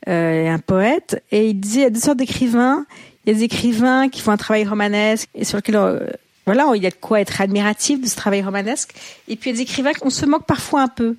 euh, 0.09 0.49
un 0.49 0.59
poète, 0.59 1.23
et 1.33 1.50
il 1.50 1.61
disait 1.61 1.81
il 1.81 1.83
y 1.83 1.87
a 1.87 1.91
deux 1.91 2.00
sortes 2.00 2.17
d'écrivains. 2.17 2.87
Il 3.28 3.32
y 3.32 3.34
a 3.34 3.38
des 3.40 3.44
écrivains 3.44 4.08
qui 4.08 4.22
font 4.22 4.30
un 4.30 4.38
travail 4.38 4.64
romanesque 4.64 5.28
et 5.34 5.44
sur 5.44 5.58
lequel 5.58 5.76
euh, 5.76 6.00
voilà, 6.46 6.72
il 6.75 6.82
y 6.82 6.86
a 6.86 6.90
de 6.90 6.94
quoi 6.94 7.20
être 7.20 7.42
admiratif 7.42 8.00
de 8.00 8.06
ce 8.06 8.16
travail 8.16 8.40
romanesque. 8.40 8.94
Et 9.28 9.36
puis 9.36 9.50
il 9.50 9.52
y 9.52 9.56
a 9.56 9.58
des 9.58 9.62
écrivains 9.64 9.92
qu'on 9.92 10.08
se 10.08 10.25
moque 10.25 10.46
parfois 10.46 10.80
un 10.80 10.88
peu. 10.88 11.14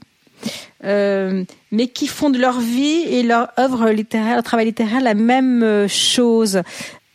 Euh, 0.86 1.44
mais 1.72 1.88
qui 1.88 2.08
font 2.08 2.32
de 2.32 2.40
leur 2.40 2.62
vie 2.62 3.04
et 3.08 3.22
leur 3.22 3.50
œuvre 3.60 3.92
littéraire, 3.92 4.34
leur 4.34 4.44
travail 4.44 4.66
littéraire 4.66 5.02
la 5.02 5.14
même 5.14 5.62
euh, 5.62 5.88
chose. 5.88 6.64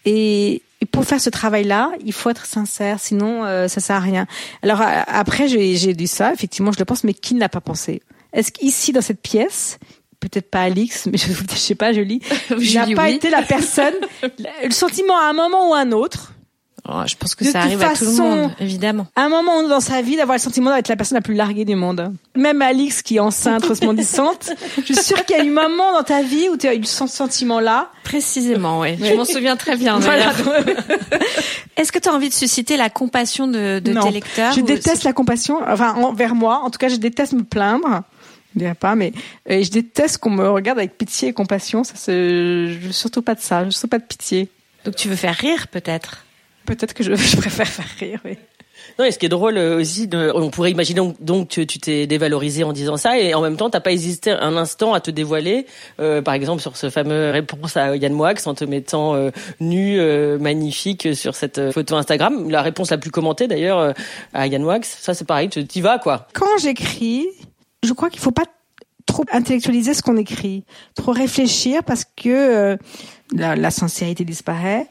Et, 0.05 0.63
pour 0.93 1.05
faire 1.05 1.21
ce 1.21 1.31
travail-là, 1.31 1.91
il 2.05 2.13
faut 2.13 2.31
être 2.31 2.47
sincère, 2.47 3.01
sinon 3.01 3.45
euh, 3.45 3.67
ça 3.67 3.81
sert 3.81 3.97
à 3.97 4.01
rien. 4.01 4.27
Alors 4.63 4.81
après, 4.81 5.49
j'ai 5.49 5.95
dit 5.95 6.07
ça, 6.07 6.33
effectivement, 6.33 6.71
je 6.71 6.79
le 6.79 6.85
pense, 6.85 7.03
mais 7.03 7.15
qui 7.15 7.35
ne 7.35 7.41
l'a 7.41 7.49
pas 7.49 7.63
pensé? 7.63 8.01
Est-ce 8.33 8.53
qu'ici, 8.53 8.93
dans 8.93 9.01
cette 9.01 9.23
pièce, 9.23 9.79
peut-être 10.29 10.51
pas 10.51 10.63
Alix, 10.63 11.07
mais 11.07 11.19
je, 11.19 11.27
je 11.51 11.57
sais 11.57 11.75
pas, 11.75 11.93
je 11.93 12.01
lis, 12.01 12.21
Julie, 12.59 12.75
n'a 12.91 12.97
pas 12.97 13.05
oui. 13.05 13.15
été 13.15 13.31
la 13.31 13.43
personne, 13.43 13.95
le 14.65 14.71
sentiment 14.71 15.19
à 15.19 15.25
un 15.31 15.33
moment 15.35 15.71
ou 15.71 15.75
à 15.75 15.81
un 15.81 15.93
autre, 15.93 16.31
Oh, 16.87 17.01
Je 17.07 17.15
pense 17.17 17.35
que 17.35 17.45
De 17.45 17.49
ça 17.51 17.61
arrive 17.63 17.83
à 17.83 17.95
tout 17.95 18.05
le 18.05 18.11
monde, 18.13 18.51
évidemment. 18.61 19.07
à 19.17 19.23
un 19.23 19.31
moment 19.31 19.67
dans 19.67 19.81
sa 19.81 20.03
vie, 20.03 20.17
d'avoir 20.19 20.37
le 20.37 20.43
sentiment 20.43 20.71
d'être 20.77 20.89
la 20.89 20.97
personne 20.97 21.17
la 21.17 21.23
plus 21.23 21.33
larguée 21.33 21.65
du 21.65 21.75
monde. 21.77 22.13
Même 22.37 22.61
Alix, 22.61 23.01
qui 23.01 23.17
est 23.17 23.21
enceinte, 23.21 23.65
resplendissante, 23.65 24.51
je 24.77 24.93
suis 24.93 24.97
sûre 25.03 25.25
qu'il 25.25 25.35
y 25.35 25.41
a 25.41 25.45
eu 25.45 25.49
un 25.49 25.69
moment 25.71 25.95
dans 25.95 26.03
ta 26.03 26.21
vie 26.21 26.47
où 26.51 26.59
tu 26.59 26.69
as 26.69 26.75
eu 26.75 26.85
ce 26.85 27.07
sentiment-là. 27.07 27.89
Précisément, 28.03 28.81
oui. 28.81 28.99
Je 29.03 29.15
m'en 29.15 29.25
souviens 29.25 29.57
très 29.57 29.77
bien. 29.79 29.99
Voilà. 29.99 30.35
Est-ce 31.79 31.91
que 31.91 31.99
tu 31.99 32.09
as 32.09 32.13
envie 32.15 32.29
de 32.29 32.35
susciter 32.35 32.77
la 32.77 32.91
compassion 32.91 33.47
de, 33.47 33.79
de 33.79 33.93
Non. 33.93 34.03
tes 34.03 34.11
lecteurs 34.11 34.53
Je 34.53 34.61
ou- 34.61 34.65
déteste 34.65 35.05
la 35.05 35.15
compassion, 35.15 35.61
enfin 35.67 35.95
envers 35.95 36.35
moi. 36.35 36.61
En 36.65 36.71
tout 36.71 36.79
cas, 36.79 36.89
je 36.89 36.97
déteste 36.97 37.33
me 37.33 37.45
plaindre. 37.45 38.03
Je 38.55 38.61
dirais 38.61 38.75
pas, 38.75 38.95
mais 38.95 39.13
et 39.47 39.65
je 39.65 39.71
déteste 39.71 40.19
qu'on 40.19 40.31
me 40.31 40.49
regarde 40.49 40.79
avec 40.79 40.97
pitié 40.97 41.29
et 41.29 41.33
compassion. 41.33 41.83
Ça, 41.85 41.95
je 42.13 42.79
veux 42.79 42.93
surtout 42.93 43.23
pas 43.23 43.35
de 43.35 43.41
ça. 43.41 43.61
Je 43.61 43.65
veux 43.67 43.71
surtout 43.73 43.89
pas 43.89 43.99
de 43.99 44.05
pitié. 44.05 44.49
Donc 44.85 44.97
tu 44.97 45.09
veux 45.09 45.17
faire 45.17 45.35
rire, 45.35 45.69
peut-être? 45.69 46.25
Peut-être 46.67 46.95
que 46.95 47.03
je, 47.03 47.15
je 47.17 47.37
préfère 47.37 47.67
faire 47.69 47.89
rire. 47.99 48.21
Oui. 48.25 48.37
Non, 48.99 49.05
et 49.07 49.11
ce 49.13 49.19
qui 49.19 49.27
est 49.27 49.31
drôle 49.31 49.57
euh, 49.57 49.81
aussi, 49.81 50.07
de- 50.09 50.31
on 50.35 50.51
pourrait 50.51 50.71
imaginer 50.71 50.99
donc, 50.99 51.17
donc 51.21 51.49
que 51.51 51.63
tu 51.63 51.79
t'es 51.79 52.07
dévalorisé 52.07 52.65
en 52.65 52.73
disant 52.73 52.97
ça, 52.97 53.19
et 53.19 53.33
en 53.33 53.41
même 53.41 53.57
temps, 53.57 53.71
t'as 53.71 53.81
pas 53.81 53.93
hésité 53.93 54.31
un 54.31 54.57
instant 54.57 54.93
à 54.93 55.01
te 55.01 55.11
dévoiler, 55.11 55.67
euh, 56.01 56.21
par 56.23 56.35
exemple 56.35 56.61
sur 56.61 56.77
ce 56.77 56.91
fameux 56.91 57.31
réponse 57.31 57.77
à 57.77 57.97
Yann 57.97 58.13
Moix 58.13 58.35
en 58.47 58.55
te 58.55 58.65
mettant 58.65 59.15
euh, 59.15 59.31
nu, 59.59 59.99
euh, 59.99 60.39
magnifique 60.39 61.15
sur 61.17 61.35
cette 61.35 61.73
photo 61.73 61.97
Instagram. 61.97 62.51
La 62.51 62.63
réponse 62.63 62.91
la 62.91 62.99
plus 62.99 63.11
commentée 63.11 63.49
d'ailleurs 63.49 63.95
à 64.35 64.47
Yann 64.47 64.63
Moix, 64.63 64.79
ça 64.83 65.15
c'est 65.15 65.25
pareil, 65.27 65.49
tu 65.49 65.65
t'y 65.67 65.81
vas 65.81 65.99
quoi. 65.99 66.29
Quand 66.35 66.59
j'écris, 66.61 67.27
je 67.85 67.93
crois 67.93 68.11
qu'il 68.11 68.21
faut 68.21 68.31
pas 68.31 68.47
trop 69.07 69.25
intellectualiser 69.33 69.95
ce 69.95 70.03
qu'on 70.03 70.17
écrit, 70.17 70.65
trop 70.95 71.13
réfléchir 71.13 71.85
parce 71.85 72.05
que 72.05 72.29
euh, 72.29 72.77
la, 73.33 73.55
la 73.55 73.71
sincérité 73.71 74.25
disparaît. 74.25 74.89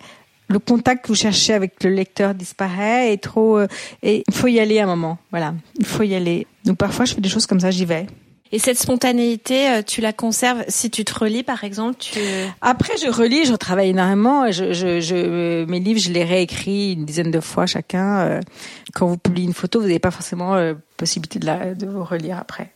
Le 0.49 0.59
contact 0.59 1.03
que 1.03 1.07
vous 1.07 1.15
cherchez 1.15 1.53
avec 1.53 1.83
le 1.83 1.89
lecteur 1.89 2.35
disparaît 2.35 3.11
et 3.11 3.17
trop 3.17 3.57
euh, 3.57 3.67
et 4.03 4.23
il 4.27 4.33
faut 4.33 4.47
y 4.47 4.59
aller 4.59 4.79
à 4.79 4.83
un 4.83 4.87
moment. 4.87 5.17
Voilà, 5.31 5.55
il 5.79 5.85
faut 5.85 6.03
y 6.03 6.13
aller. 6.13 6.45
Donc 6.65 6.77
parfois 6.77 7.05
je 7.05 7.15
fais 7.15 7.21
des 7.21 7.29
choses 7.29 7.47
comme 7.47 7.59
ça, 7.59 7.71
j'y 7.71 7.85
vais. 7.85 8.07
Et 8.51 8.59
cette 8.59 8.77
spontanéité, 8.77 9.67
euh, 9.67 9.81
tu 9.81 9.99
la 9.99 10.13
conserves 10.13 10.63
si 10.67 10.91
tu 10.91 11.03
te 11.05 11.17
relis, 11.17 11.41
par 11.41 11.63
exemple 11.63 11.95
tu... 11.97 12.19
Après, 12.61 12.93
je 13.03 13.09
relis, 13.09 13.45
je 13.45 13.51
retravaille 13.53 13.89
énormément. 13.89 14.51
Je, 14.51 14.73
je, 14.73 14.99
je, 14.99 15.65
mes 15.65 15.79
livres, 15.79 15.99
je 15.99 16.11
les 16.11 16.23
réécris 16.23 16.93
une 16.93 17.03
dizaine 17.03 17.31
de 17.31 17.39
fois 17.39 17.65
chacun. 17.65 18.41
Quand 18.93 19.07
vous 19.07 19.17
publiez 19.17 19.47
une 19.47 19.55
photo, 19.55 19.79
vous 19.79 19.87
n'avez 19.87 19.97
pas 19.97 20.11
forcément 20.11 20.55
possibilité 20.97 21.39
de, 21.39 21.47
la, 21.47 21.73
de 21.73 21.87
vous 21.87 22.03
relire 22.03 22.37
après. 22.37 22.71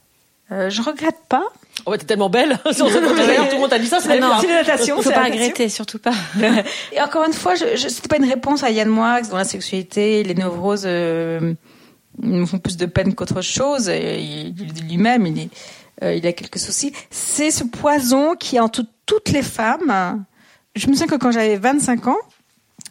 Euh, 0.51 0.69
je 0.69 0.81
regrette 0.81 1.17
pas. 1.27 1.43
Oh, 1.85 1.91
ouais, 1.91 1.97
t'es 1.97 2.05
tellement 2.05 2.29
belle. 2.29 2.57
Tout 2.63 2.85
le 2.85 3.59
monde 3.59 3.69
t'a 3.69 3.79
dit 3.79 3.87
ça, 3.87 3.99
c'est 3.99 4.11
Ah 4.11 4.17
la 4.17 4.63
natation, 4.63 5.01
Faut 5.01 5.11
pas 5.11 5.25
regretter, 5.25 5.69
surtout 5.69 5.99
pas. 5.99 6.13
Et 6.93 7.01
encore 7.01 7.25
une 7.25 7.33
fois, 7.33 7.55
je, 7.55 7.75
je, 7.75 7.87
c'était 7.89 8.07
pas 8.07 8.17
une 8.17 8.29
réponse 8.29 8.63
à 8.63 8.69
Yann 8.71 8.87
Moix 8.87 9.21
dont 9.21 9.35
la 9.35 9.43
sexualité, 9.43 10.23
les 10.23 10.35
neuroses 10.35 10.83
euh, 10.85 11.53
me 12.21 12.45
font 12.45 12.59
plus 12.59 12.77
de 12.77 12.85
peine 12.85 13.13
qu'autre 13.13 13.41
chose. 13.41 13.89
Et 13.89 14.19
il 14.19 14.53
dit 14.53 14.81
lui-même, 14.83 15.25
il, 15.27 15.39
est, 15.39 15.49
euh, 16.03 16.15
il 16.15 16.25
a 16.25 16.31
quelques 16.31 16.59
soucis. 16.59 16.93
C'est 17.09 17.51
ce 17.51 17.65
poison 17.65 18.35
qui 18.35 18.59
entoure 18.59 18.85
toutes 19.05 19.29
les 19.29 19.43
femmes. 19.43 20.23
Je 20.75 20.87
me 20.87 20.93
souviens 20.93 21.07
que 21.07 21.15
quand 21.15 21.31
j'avais 21.31 21.57
25 21.57 22.07
ans, 22.07 22.17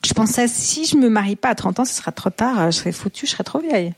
je 0.05 0.13
pensais 0.13 0.47
si 0.47 0.85
je 0.85 0.97
me 0.97 1.09
marie 1.09 1.37
pas 1.37 1.49
à 1.49 1.55
30 1.55 1.81
ans, 1.81 1.85
ce 1.85 1.95
sera 1.95 2.13
trop 2.13 2.31
tard, 2.31 2.71
je 2.71 2.77
serais 2.79 2.93
foutue, 2.93 3.27
je 3.27 3.33
serais 3.33 3.45
trop 3.45 3.61
vieille. 3.61 3.95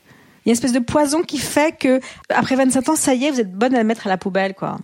Il 0.49 0.53
y 0.53 0.53
a 0.53 0.55
une 0.55 0.65
espèce 0.65 0.73
de 0.73 0.79
poison 0.79 1.21
qui 1.21 1.37
fait 1.37 1.77
que 1.77 1.99
après 2.29 2.55
25 2.55 2.89
ans, 2.89 2.95
ça 2.95 3.13
y 3.13 3.25
est, 3.25 3.29
vous 3.29 3.39
êtes 3.39 3.53
bonne 3.53 3.75
à 3.75 3.77
le 3.77 3.83
mettre 3.83 4.07
à 4.07 4.09
la 4.09 4.17
poubelle, 4.17 4.55
quoi. 4.55 4.79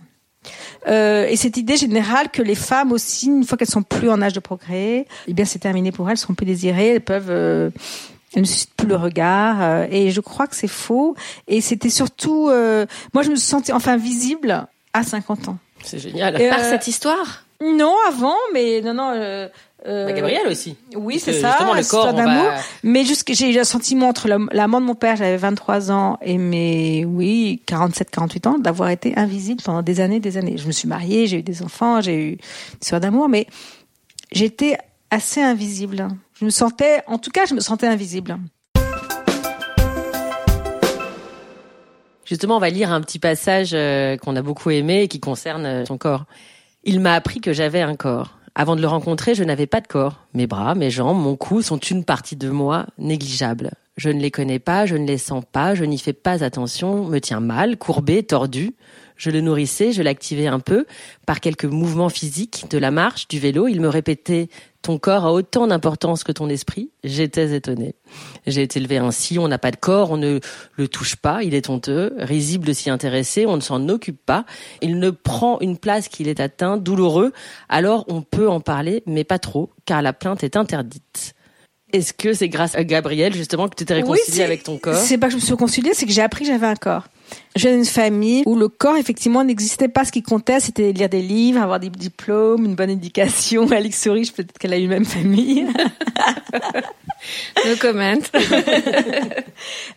Euh, 0.86 1.26
et 1.26 1.34
cette 1.34 1.56
idée 1.56 1.76
générale 1.76 2.28
que 2.30 2.40
les 2.40 2.54
femmes 2.54 2.92
aussi, 2.92 3.26
une 3.26 3.42
fois 3.42 3.58
qu'elles 3.58 3.66
sont 3.66 3.82
plus 3.82 4.08
en 4.08 4.22
âge 4.22 4.32
de 4.32 4.38
progrès, 4.38 5.06
eh 5.26 5.34
bien 5.34 5.44
c'est 5.44 5.58
terminé 5.58 5.90
pour 5.90 6.06
elles, 6.06 6.12
elles 6.12 6.18
seront 6.18 6.34
plus 6.34 6.46
désirées, 6.46 6.90
elles 6.90 7.00
peuvent 7.00 7.30
euh, 7.30 7.70
elles 8.34 8.42
ne 8.42 8.46
suscitent 8.46 8.74
plus 8.76 8.86
le 8.86 8.94
regard. 8.94 9.60
euh, 9.60 9.86
et 9.90 10.12
je 10.12 10.20
crois 10.20 10.46
que 10.46 10.54
c'est 10.54 10.68
faux. 10.68 11.16
Et 11.48 11.60
c'était 11.60 11.90
surtout, 11.90 12.48
euh, 12.48 12.86
moi 13.12 13.24
je 13.24 13.30
me 13.30 13.34
sentais 13.34 13.72
enfin 13.72 13.96
visible 13.96 14.68
à 14.92 15.02
50 15.02 15.48
ans. 15.48 15.58
C'est 15.82 15.98
génial. 15.98 16.40
Et, 16.40 16.48
Par 16.48 16.60
cette 16.60 16.86
histoire? 16.86 17.44
Non, 17.60 17.96
avant, 18.06 18.36
mais 18.54 18.82
non, 18.82 18.94
non. 18.94 19.48
Euh, 19.84 20.04
euh, 20.04 20.06
Bah, 20.06 20.12
Gabriel 20.12 20.46
aussi. 20.48 20.76
Oui, 20.94 21.18
c'est 21.18 21.34
ça. 21.34 21.50
Justement, 21.50 21.74
le 21.74 21.84
corps, 21.84 22.14
on 22.14 22.16
d'amour. 22.16 22.44
va... 22.44 22.56
Mais 22.82 23.04
j'ai 23.04 23.52
eu 23.52 23.58
un 23.58 23.64
sentiment 23.64 24.08
entre 24.08 24.28
la, 24.28 24.38
la 24.52 24.68
mort 24.68 24.80
de 24.80 24.86
mon 24.86 24.94
père, 24.94 25.16
j'avais 25.16 25.36
23 25.36 25.90
ans, 25.90 26.18
et 26.22 26.38
mes, 26.38 27.04
oui, 27.04 27.62
47, 27.66 28.10
48 28.10 28.46
ans, 28.46 28.58
d'avoir 28.58 28.88
été 28.90 29.16
invisible 29.16 29.62
pendant 29.62 29.82
des 29.82 30.00
années, 30.00 30.20
des 30.20 30.36
années. 30.38 30.56
Je 30.56 30.66
me 30.66 30.72
suis 30.72 30.88
mariée, 30.88 31.26
j'ai 31.26 31.38
eu 31.38 31.42
des 31.42 31.62
enfants, 31.62 32.00
j'ai 32.00 32.14
eu 32.14 32.30
une 32.32 32.38
histoire 32.80 33.00
d'amour, 33.00 33.28
mais 33.28 33.46
j'étais 34.32 34.78
assez 35.10 35.42
invisible. 35.42 36.08
Je 36.38 36.44
me 36.44 36.50
sentais, 36.50 37.02
en 37.06 37.18
tout 37.18 37.30
cas, 37.30 37.44
je 37.46 37.54
me 37.54 37.60
sentais 37.60 37.86
invisible. 37.86 38.38
Justement, 42.24 42.56
on 42.56 42.60
va 42.60 42.70
lire 42.70 42.92
un 42.92 43.00
petit 43.00 43.20
passage 43.20 43.70
euh, 43.72 44.16
qu'on 44.16 44.34
a 44.34 44.42
beaucoup 44.42 44.70
aimé 44.70 45.02
et 45.02 45.08
qui 45.08 45.20
concerne 45.20 45.64
euh, 45.64 45.84
son 45.86 45.96
corps. 45.96 46.24
Il 46.82 47.00
m'a 47.00 47.14
appris 47.14 47.40
que 47.40 47.52
j'avais 47.52 47.82
un 47.82 47.94
corps. 47.94 48.36
Avant 48.58 48.74
de 48.74 48.80
le 48.80 48.88
rencontrer, 48.88 49.34
je 49.34 49.44
n'avais 49.44 49.66
pas 49.66 49.82
de 49.82 49.86
corps. 49.86 50.26
Mes 50.32 50.46
bras, 50.46 50.74
mes 50.74 50.90
jambes, 50.90 51.22
mon 51.22 51.36
cou 51.36 51.60
sont 51.60 51.76
une 51.76 52.04
partie 52.04 52.36
de 52.36 52.48
moi 52.48 52.86
négligeable. 52.96 53.72
Je 53.98 54.08
ne 54.08 54.18
les 54.18 54.30
connais 54.30 54.58
pas, 54.58 54.86
je 54.86 54.96
ne 54.96 55.06
les 55.06 55.18
sens 55.18 55.44
pas, 55.52 55.74
je 55.74 55.84
n'y 55.84 55.98
fais 55.98 56.14
pas 56.14 56.42
attention, 56.42 57.04
me 57.04 57.18
tiens 57.18 57.40
mal, 57.40 57.76
courbé, 57.76 58.22
tordu. 58.22 58.74
Je 59.18 59.28
le 59.28 59.42
nourrissais, 59.42 59.92
je 59.92 60.02
l'activais 60.02 60.46
un 60.46 60.58
peu. 60.58 60.86
Par 61.26 61.40
quelques 61.40 61.66
mouvements 61.66 62.08
physiques, 62.08 62.64
de 62.70 62.78
la 62.78 62.90
marche, 62.90 63.28
du 63.28 63.38
vélo, 63.38 63.68
il 63.68 63.82
me 63.82 63.88
répétait 63.88 64.48
ton 64.86 64.98
corps 64.98 65.24
a 65.24 65.32
autant 65.32 65.66
d'importance 65.66 66.22
que 66.22 66.30
ton 66.30 66.48
esprit. 66.48 66.90
J'étais 67.02 67.56
étonnée. 67.56 67.96
J'ai 68.46 68.62
été 68.62 68.78
élevée 68.78 68.98
ainsi, 68.98 69.36
on 69.36 69.48
n'a 69.48 69.58
pas 69.58 69.72
de 69.72 69.76
corps, 69.76 70.12
on 70.12 70.16
ne 70.16 70.38
le 70.76 70.88
touche 70.88 71.16
pas, 71.16 71.42
il 71.42 71.54
est 71.54 71.68
honteux, 71.68 72.14
risible 72.18 72.64
de 72.64 72.72
s'y 72.72 72.88
intéresser, 72.88 73.46
on 73.46 73.56
ne 73.56 73.60
s'en 73.60 73.88
occupe 73.88 74.24
pas. 74.24 74.44
Il 74.82 75.00
ne 75.00 75.10
prend 75.10 75.58
une 75.58 75.76
place 75.76 76.06
qu'il 76.06 76.28
est 76.28 76.38
atteint, 76.38 76.76
douloureux, 76.76 77.32
alors 77.68 78.04
on 78.06 78.22
peut 78.22 78.48
en 78.48 78.60
parler, 78.60 79.02
mais 79.06 79.24
pas 79.24 79.40
trop, 79.40 79.70
car 79.86 80.02
la 80.02 80.12
plainte 80.12 80.44
est 80.44 80.54
interdite. 80.54 81.34
Est-ce 81.92 82.12
que 82.12 82.32
c'est 82.32 82.48
grâce 82.48 82.76
à 82.76 82.84
Gabriel, 82.84 83.34
justement, 83.34 83.68
que 83.68 83.74
tu 83.74 83.84
t'es 83.84 83.94
réconciliée 83.94 84.44
avec 84.44 84.62
ton 84.62 84.78
corps? 84.78 84.94
C'est 84.94 85.18
pas 85.18 85.26
que 85.26 85.32
je 85.32 85.38
me 85.38 85.42
suis 85.42 85.52
réconciliée, 85.52 85.94
c'est 85.94 86.06
que 86.06 86.12
j'ai 86.12 86.22
appris 86.22 86.44
que 86.44 86.52
j'avais 86.52 86.66
un 86.66 86.76
corps. 86.76 87.08
Je 87.56 87.62
viens 87.68 87.76
d'une 87.76 87.84
famille 87.86 88.42
où 88.46 88.54
le 88.56 88.68
corps, 88.68 88.96
effectivement, 88.96 89.42
n'existait 89.42 89.88
pas. 89.88 90.04
Ce 90.04 90.12
qui 90.12 90.22
comptait, 90.22 90.60
c'était 90.60 90.92
lire 90.92 91.08
des 91.08 91.22
livres, 91.22 91.60
avoir 91.62 91.80
des 91.80 91.88
diplômes, 91.88 92.64
une 92.66 92.74
bonne 92.74 92.90
éducation. 92.90 93.70
Alix 93.72 94.00
Souris, 94.02 94.30
peut-être 94.34 94.58
qu'elle 94.58 94.74
a 94.74 94.78
eu 94.78 94.82
la 94.82 94.94
même 94.96 95.04
famille. 95.06 95.66
No 97.64 97.72
comment. 97.80 98.14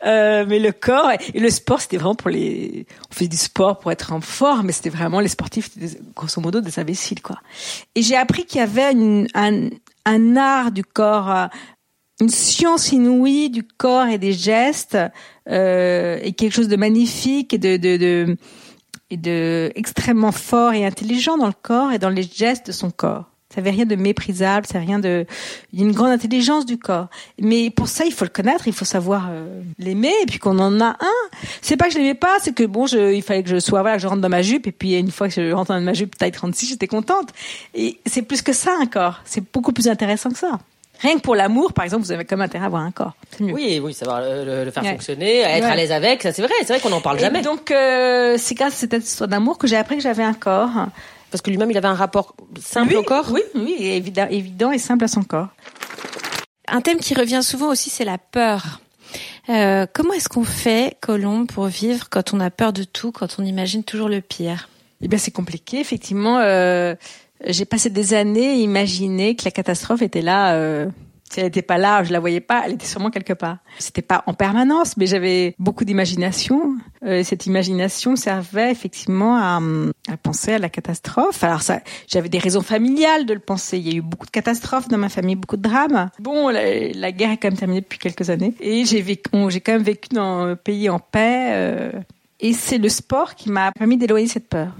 Euh, 0.05 0.45
mais 0.48 0.59
le 0.59 0.71
corps 0.71 1.12
et 1.33 1.39
le 1.39 1.50
sport, 1.50 1.81
c'était 1.81 1.98
vraiment 1.98 2.15
pour 2.15 2.29
les. 2.29 2.86
On 3.12 3.13
fait 3.13 3.27
du 3.27 3.36
sport 3.36 3.79
pour 3.79 3.91
être 3.91 4.13
en 4.13 4.21
forme, 4.21 4.67
mais 4.67 4.71
c'était 4.71 4.89
vraiment 4.89 5.19
les 5.19 5.27
sportifs, 5.27 5.69
grosso 6.15 6.39
modo 6.41 6.62
des 6.62 6.79
imbéciles, 6.79 7.21
quoi. 7.21 7.38
Et 7.95 8.01
j'ai 8.01 8.15
appris 8.15 8.45
qu'il 8.45 8.59
y 8.59 8.63
avait 8.63 8.91
une- 8.93 9.27
un, 9.33 9.67
un 10.05 10.38
art 10.38 10.71
du 10.71 10.83
corps, 10.86 11.29
euh, 11.29 11.48
une 12.21 12.29
science 12.29 12.91
inouïe 12.91 13.49
du 13.49 13.63
corps 13.63 14.07
et 14.07 14.17
des 14.17 14.33
gestes, 14.33 14.97
euh, 15.49 16.19
et 16.21 16.33
quelque 16.33 16.53
chose 16.53 16.67
de 16.67 16.75
magnifique 16.75 17.53
et 17.53 17.57
de, 17.57 17.77
de, 17.77 17.97
de 17.97 18.38
et 19.11 19.17
de 19.17 19.71
extrêmement 19.75 20.31
fort 20.31 20.73
et 20.73 20.85
intelligent 20.85 21.38
dans 21.38 21.47
le 21.47 21.53
corps 21.59 21.91
et 21.91 21.99
dans 21.99 22.09
les 22.09 22.23
gestes 22.23 22.67
de 22.67 22.71
son 22.71 22.91
corps. 22.91 23.25
Ça 23.53 23.61
n'avait 23.61 23.71
rien 23.71 23.88
de 23.88 23.95
méprisable, 23.95 24.67
ça 24.67 24.77
rien 24.77 24.99
de. 24.99 25.25
Il 25.73 25.79
y 25.79 25.81
a 25.81 25.85
une 25.85 25.91
grande 25.91 26.11
intelligence 26.11 26.67
du 26.67 26.77
corps. 26.77 27.07
Mais 27.41 27.71
pour 27.71 27.88
ça, 27.88 28.05
il 28.05 28.13
faut 28.13 28.23
le 28.23 28.29
connaître, 28.29 28.67
il 28.67 28.73
faut 28.73 28.85
savoir 28.85 29.29
euh, 29.31 29.63
l'aimer, 29.79 30.13
et 30.21 30.27
puis 30.27 30.38
qu'on 30.38 30.59
en 30.59 30.79
a 30.79 30.89
un. 30.89 31.38
C'est 31.63 31.75
pas 31.75 31.88
que 31.88 31.93
je 31.93 31.97
l'aimais 31.97 32.13
pas, 32.13 32.38
c'est 32.41 32.53
que 32.53 32.63
bon, 32.63 32.85
je, 32.85 33.11
il 33.11 33.23
fallait 33.23 33.41
que 33.41 33.49
je 33.49 33.59
sois, 33.59 33.81
voilà, 33.81 33.95
que 33.95 34.03
je 34.03 34.07
rentre 34.07 34.21
dans 34.21 34.29
ma 34.29 34.43
jupe, 34.43 34.67
et 34.67 34.71
puis 34.71 34.99
une 34.99 35.09
fois 35.09 35.29
que 35.29 35.33
je 35.33 35.51
rentre 35.51 35.73
dans 35.73 35.81
ma 35.81 35.93
jupe 35.93 36.15
taille 36.15 36.31
36, 36.31 36.69
j'étais 36.69 36.85
contente. 36.85 37.29
Et 37.73 37.97
c'est 38.05 38.21
plus 38.21 38.43
que 38.43 38.53
ça 38.53 38.77
un 38.79 38.85
corps. 38.85 39.21
C'est 39.25 39.43
beaucoup 39.51 39.73
plus 39.73 39.88
intéressant 39.88 40.29
que 40.29 40.38
ça. 40.38 40.59
Rien 41.01 41.15
que 41.15 41.21
pour 41.21 41.35
l'amour, 41.35 41.71
par 41.73 41.85
exemple, 41.85 42.03
vous 42.03 42.11
avez 42.11 42.25
comme 42.25 42.41
intérêt 42.41 42.63
à 42.63 42.67
avoir 42.67 42.81
un 42.83 42.91
corps. 42.91 43.13
C'est 43.31 43.43
mieux. 43.43 43.53
Oui, 43.53 43.79
oui, 43.83 43.93
savoir 43.93 44.21
le, 44.21 44.65
le- 44.65 44.71
faire 44.71 44.83
Ouais. 44.83 44.91
fonctionner, 44.91 45.39
être 45.39 45.63
Ouais. 45.63 45.71
à 45.71 45.75
l'aise 45.75 45.91
avec, 45.91 46.21
ça 46.23 46.33
c'est 46.33 46.41
vrai, 46.41 46.51
c'est 46.59 46.67
vrai 46.73 46.79
qu'on 46.79 46.89
n'en 46.89 46.99
parle 47.01 47.17
Et 47.17 47.21
jamais. 47.21 47.41
donc, 47.41 47.71
euh, 47.71 48.35
c'est 48.37 48.55
grâce 48.55 48.73
à 48.73 48.77
cette 48.77 48.93
histoire 48.93 49.27
d'amour 49.29 49.57
que 49.57 49.65
j'ai 49.67 49.77
appris 49.77 49.95
que 49.95 50.03
j'avais 50.03 50.23
un 50.23 50.33
corps. 50.33 50.87
Parce 51.31 51.41
que 51.43 51.49
lui-même, 51.51 51.69
il 51.71 51.77
avait 51.77 51.87
un 51.87 51.93
rapport 51.93 52.35
simple 52.59 52.89
Oui, 52.89 52.95
au 52.97 53.03
corps. 53.03 53.27
Oui, 53.31 53.41
oui, 53.55 53.75
évident, 53.79 54.27
évident 54.29 54.71
et 54.71 54.79
simple 54.79 55.03
à 55.05 55.07
son 55.07 55.23
corps. 55.23 55.47
Un 56.67 56.81
thème 56.81 56.97
qui 56.99 57.13
revient 57.13 57.41
souvent 57.43 57.67
aussi, 57.69 57.89
c'est 57.89 58.05
la 58.05 58.17
peur. 58.17 58.81
Euh, 59.49 59.85
comment 59.93 60.13
est-ce 60.13 60.29
qu'on 60.29 60.43
fait, 60.43 60.97
Colombe, 61.01 61.47
pour 61.47 61.65
vivre 61.67 62.07
quand 62.09 62.33
on 62.33 62.39
a 62.39 62.49
peur 62.51 62.73
de 62.73 62.83
tout, 62.83 63.11
quand 63.11 63.37
on 63.39 63.45
imagine 63.45 63.83
toujours 63.83 64.09
le 64.09 64.21
pire? 64.21 64.69
Eh 65.01 65.07
bien, 65.07 65.17
c'est 65.17 65.31
compliqué, 65.31 65.79
effectivement. 65.79 66.39
Euh, 66.39 66.93
j'ai 67.46 67.65
passé 67.65 67.89
des 67.89 68.13
années 68.13 68.50
à 68.50 68.55
imaginer 68.55 69.36
que 69.36 69.46
la 69.46 69.51
catastrophe 69.51 70.01
était 70.01 70.22
là. 70.22 70.53
Euh, 70.53 70.88
si 71.31 71.39
elle 71.39 71.46
n'était 71.46 71.62
pas 71.62 71.77
là, 71.77 72.03
je 72.03 72.12
la 72.12 72.19
voyais 72.19 72.39
pas, 72.39 72.63
elle 72.65 72.74
était 72.74 72.88
sûrement 72.88 73.12
quelque 73.12 73.34
part. 73.34 73.58
C'était 73.77 74.01
pas 74.01 74.24
en 74.25 74.34
permanence, 74.34 74.98
mais 74.98 75.05
j'avais 75.05 75.53
beaucoup 75.60 75.86
d'imagination. 75.86 76.75
Euh, 77.05 77.24
cette 77.24 77.46
imagination 77.46 78.15
servait 78.15 78.72
effectivement 78.72 79.38
à, 79.38 79.62
à 80.12 80.17
penser 80.17 80.53
à 80.53 80.60
la 80.60 80.69
catastrophe. 80.69 81.43
Alors 81.43 81.62
ça, 81.62 81.81
j'avais 82.08 82.29
des 82.29 82.39
raisons 82.39 82.62
familiales 82.62 83.27
de 83.27 83.36
le 83.36 83.39
penser. 83.39 83.77
Il 83.77 83.88
y 83.88 83.91
a 83.91 83.98
eu 83.98 84.01
beaucoup 84.01 84.25
de 84.25 84.31
catastrophes 84.31 84.88
dans 84.88 84.98
ma 84.98 85.10
famille, 85.10 85.36
beaucoup 85.36 85.58
de 85.58 85.62
drames. 85.62 86.10
Bon, 86.19 86.50
la, 86.50 87.12
guerre 87.12 87.31
est 87.31 87.38
quand 87.38 87.50
même 87.50 87.58
terminée 87.58 87.81
depuis 87.81 88.00
quelques 88.00 88.31
années, 88.31 88.55
et 88.60 88.86
j'ai 88.86 89.01
vécu, 89.01 89.29
j'ai 89.50 89.62
quand 89.62 89.74
même 89.74 89.84
vécu 89.84 90.10
dans 90.10 90.46
un 90.46 90.55
pays 90.55 90.89
en 90.89 91.00
paix. 91.00 91.50
euh, 91.51 91.91
et 92.39 92.53
c'est 92.53 92.77
le 92.77 92.89
sport 92.89 93.36
qui 93.36 93.51
m'a 93.51 93.72
permis 93.74 93.98
d'éloigner 93.98 94.27
cette 94.27 94.48
peur. 94.48 94.74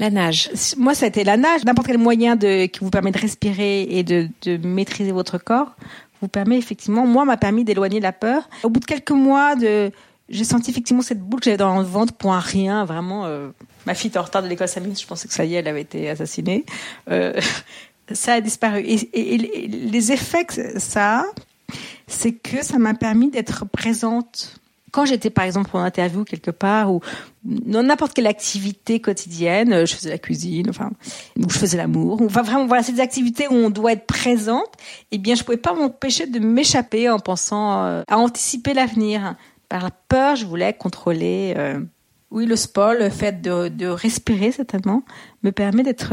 La 0.00 0.10
nage. 0.10 0.50
Moi, 0.76 0.94
ça 0.94 1.06
a 1.06 1.08
été 1.08 1.24
la 1.24 1.36
nage. 1.36 1.64
N'importe 1.64 1.86
quel 1.88 1.98
moyen 1.98 2.36
de, 2.36 2.66
qui 2.66 2.80
vous 2.80 2.90
permet 2.90 3.10
de 3.10 3.18
respirer 3.18 3.82
et 3.82 4.02
de, 4.02 4.28
de 4.42 4.56
maîtriser 4.66 5.12
votre 5.12 5.38
corps 5.38 5.72
vous 6.20 6.28
permet 6.28 6.56
effectivement, 6.56 7.04
moi, 7.06 7.24
m'a 7.24 7.36
permis 7.36 7.64
d'éloigner 7.64 7.98
la 7.98 8.12
peur. 8.12 8.48
Au 8.62 8.68
bout 8.70 8.78
de 8.78 8.84
quelques 8.84 9.10
mois, 9.10 9.56
de, 9.56 9.90
j'ai 10.28 10.44
senti 10.44 10.70
effectivement 10.70 11.02
cette 11.02 11.20
boule 11.20 11.40
que 11.40 11.46
j'avais 11.46 11.56
dans 11.56 11.76
le 11.78 11.84
ventre 11.84 12.12
pour 12.12 12.32
un 12.32 12.38
rien, 12.38 12.84
vraiment. 12.84 13.26
euh, 13.26 13.48
ma 13.86 13.94
fille 13.94 14.08
était 14.08 14.18
en 14.20 14.22
retard 14.22 14.42
de 14.42 14.46
l'école 14.48 14.68
5 14.68 14.82
minutes, 14.82 15.00
je 15.00 15.06
pensais 15.08 15.26
que 15.26 15.34
ça 15.34 15.44
y 15.44 15.54
est, 15.56 15.58
elle 15.58 15.66
avait 15.68 15.80
été 15.82 16.08
assassinée. 16.08 16.64
Euh, 17.10 17.32
ça 18.12 18.34
a 18.34 18.40
disparu. 18.40 18.82
Et, 18.82 18.94
et- 18.94 19.64
et 19.64 19.66
les 19.68 20.12
effets 20.12 20.44
que 20.44 20.78
ça 20.78 21.20
a, 21.20 21.24
c'est 22.06 22.32
que 22.32 22.64
ça 22.64 22.78
m'a 22.78 22.94
permis 22.94 23.30
d'être 23.30 23.64
présente. 23.66 24.60
Quand 24.92 25.06
j'étais 25.06 25.30
par 25.30 25.44
exemple 25.44 25.70
en 25.74 25.80
interview 25.80 26.22
quelque 26.22 26.50
part 26.50 26.92
ou 26.92 27.00
dans 27.44 27.82
n'importe 27.82 28.12
quelle 28.12 28.26
activité 28.26 29.00
quotidienne, 29.00 29.72
euh, 29.72 29.86
je 29.86 29.94
faisais 29.94 30.10
la 30.10 30.18
cuisine, 30.18 30.68
enfin, 30.68 30.90
ou 31.38 31.48
je 31.48 31.58
faisais 31.58 31.78
l'amour, 31.78 32.20
ou 32.20 32.26
enfin 32.26 32.42
vraiment 32.42 32.66
voilà, 32.66 32.82
des 32.82 33.00
activités 33.00 33.48
où 33.48 33.54
on 33.54 33.70
doit 33.70 33.92
être 33.92 34.06
présente. 34.06 34.70
Eh 35.10 35.18
bien, 35.18 35.34
je 35.34 35.42
pouvais 35.42 35.56
pas 35.56 35.72
m'empêcher 35.72 36.26
de 36.26 36.38
m'échapper 36.38 37.08
en 37.08 37.18
pensant 37.18 37.84
euh, 37.84 38.02
à 38.06 38.18
anticiper 38.18 38.74
l'avenir. 38.74 39.34
Par 39.70 39.82
la 39.82 39.90
peur, 39.90 40.36
je 40.36 40.44
voulais 40.44 40.74
contrôler. 40.74 41.54
euh, 41.56 41.80
Oui, 42.30 42.44
le 42.44 42.56
sport, 42.56 42.92
le 42.92 43.08
fait 43.08 43.40
de, 43.40 43.86
respirer 43.86 44.52
certainement, 44.52 45.02
me 45.42 45.52
permet 45.52 45.82
d'être 45.82 46.12